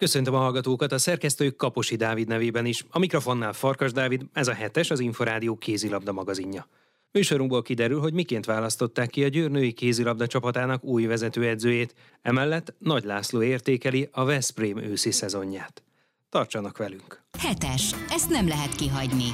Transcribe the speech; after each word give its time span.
Köszöntöm 0.00 0.34
a 0.34 0.38
hallgatókat 0.38 0.92
a 0.92 0.98
szerkesztők 0.98 1.56
Kaposi 1.56 1.96
Dávid 1.96 2.28
nevében 2.28 2.66
is. 2.66 2.84
A 2.90 2.98
mikrofonnál 2.98 3.52
Farkas 3.52 3.92
Dávid, 3.92 4.22
ez 4.32 4.48
a 4.48 4.52
hetes 4.52 4.90
az 4.90 5.00
Inforádió 5.00 5.56
kézilabda 5.56 6.12
magazinja. 6.12 6.68
Műsorunkból 7.12 7.62
kiderül, 7.62 8.00
hogy 8.00 8.12
miként 8.12 8.44
választották 8.44 9.10
ki 9.10 9.24
a 9.24 9.28
győrnői 9.28 9.72
kézilabda 9.72 10.26
csapatának 10.26 10.84
új 10.84 11.04
vezetőedzőjét, 11.04 11.94
emellett 12.22 12.74
Nagy 12.78 13.04
László 13.04 13.42
értékeli 13.42 14.08
a 14.12 14.24
Veszprém 14.24 14.78
őszi 14.78 15.10
szezonját. 15.10 15.82
Tartsanak 16.28 16.78
velünk! 16.78 17.22
Hetes. 17.38 17.94
Ezt 18.08 18.30
nem 18.30 18.48
lehet 18.48 18.74
kihagyni. 18.74 19.28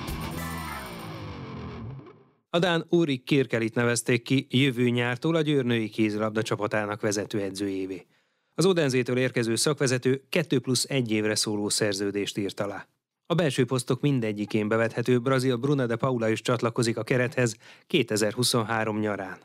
A 2.50 2.58
Dán 2.58 2.86
Úri 2.88 3.16
Kirkelit 3.16 3.74
nevezték 3.74 4.22
ki 4.22 4.46
jövő 4.50 4.88
nyártól 4.88 5.34
a 5.34 5.40
győrnői 5.40 5.88
kézilabda 5.88 6.42
csapatának 6.42 7.00
vezetőedzőjévé. 7.00 8.06
Az 8.58 8.66
Odenzétől 8.66 9.18
érkező 9.18 9.54
szakvezető 9.54 10.22
2 10.28 10.58
plusz 10.58 10.84
1 10.88 11.10
évre 11.10 11.34
szóló 11.34 11.68
szerződést 11.68 12.38
írt 12.38 12.60
alá. 12.60 12.86
A 13.26 13.34
belső 13.34 13.64
posztok 13.64 14.00
mindegyikén 14.00 14.68
bevethető 14.68 15.18
Brazil 15.20 15.56
Bruna 15.56 15.86
de 15.86 15.96
Paula 15.96 16.28
is 16.28 16.40
csatlakozik 16.40 16.96
a 16.96 17.02
kerethez 17.02 17.56
2023 17.86 18.98
nyarán. 18.98 19.38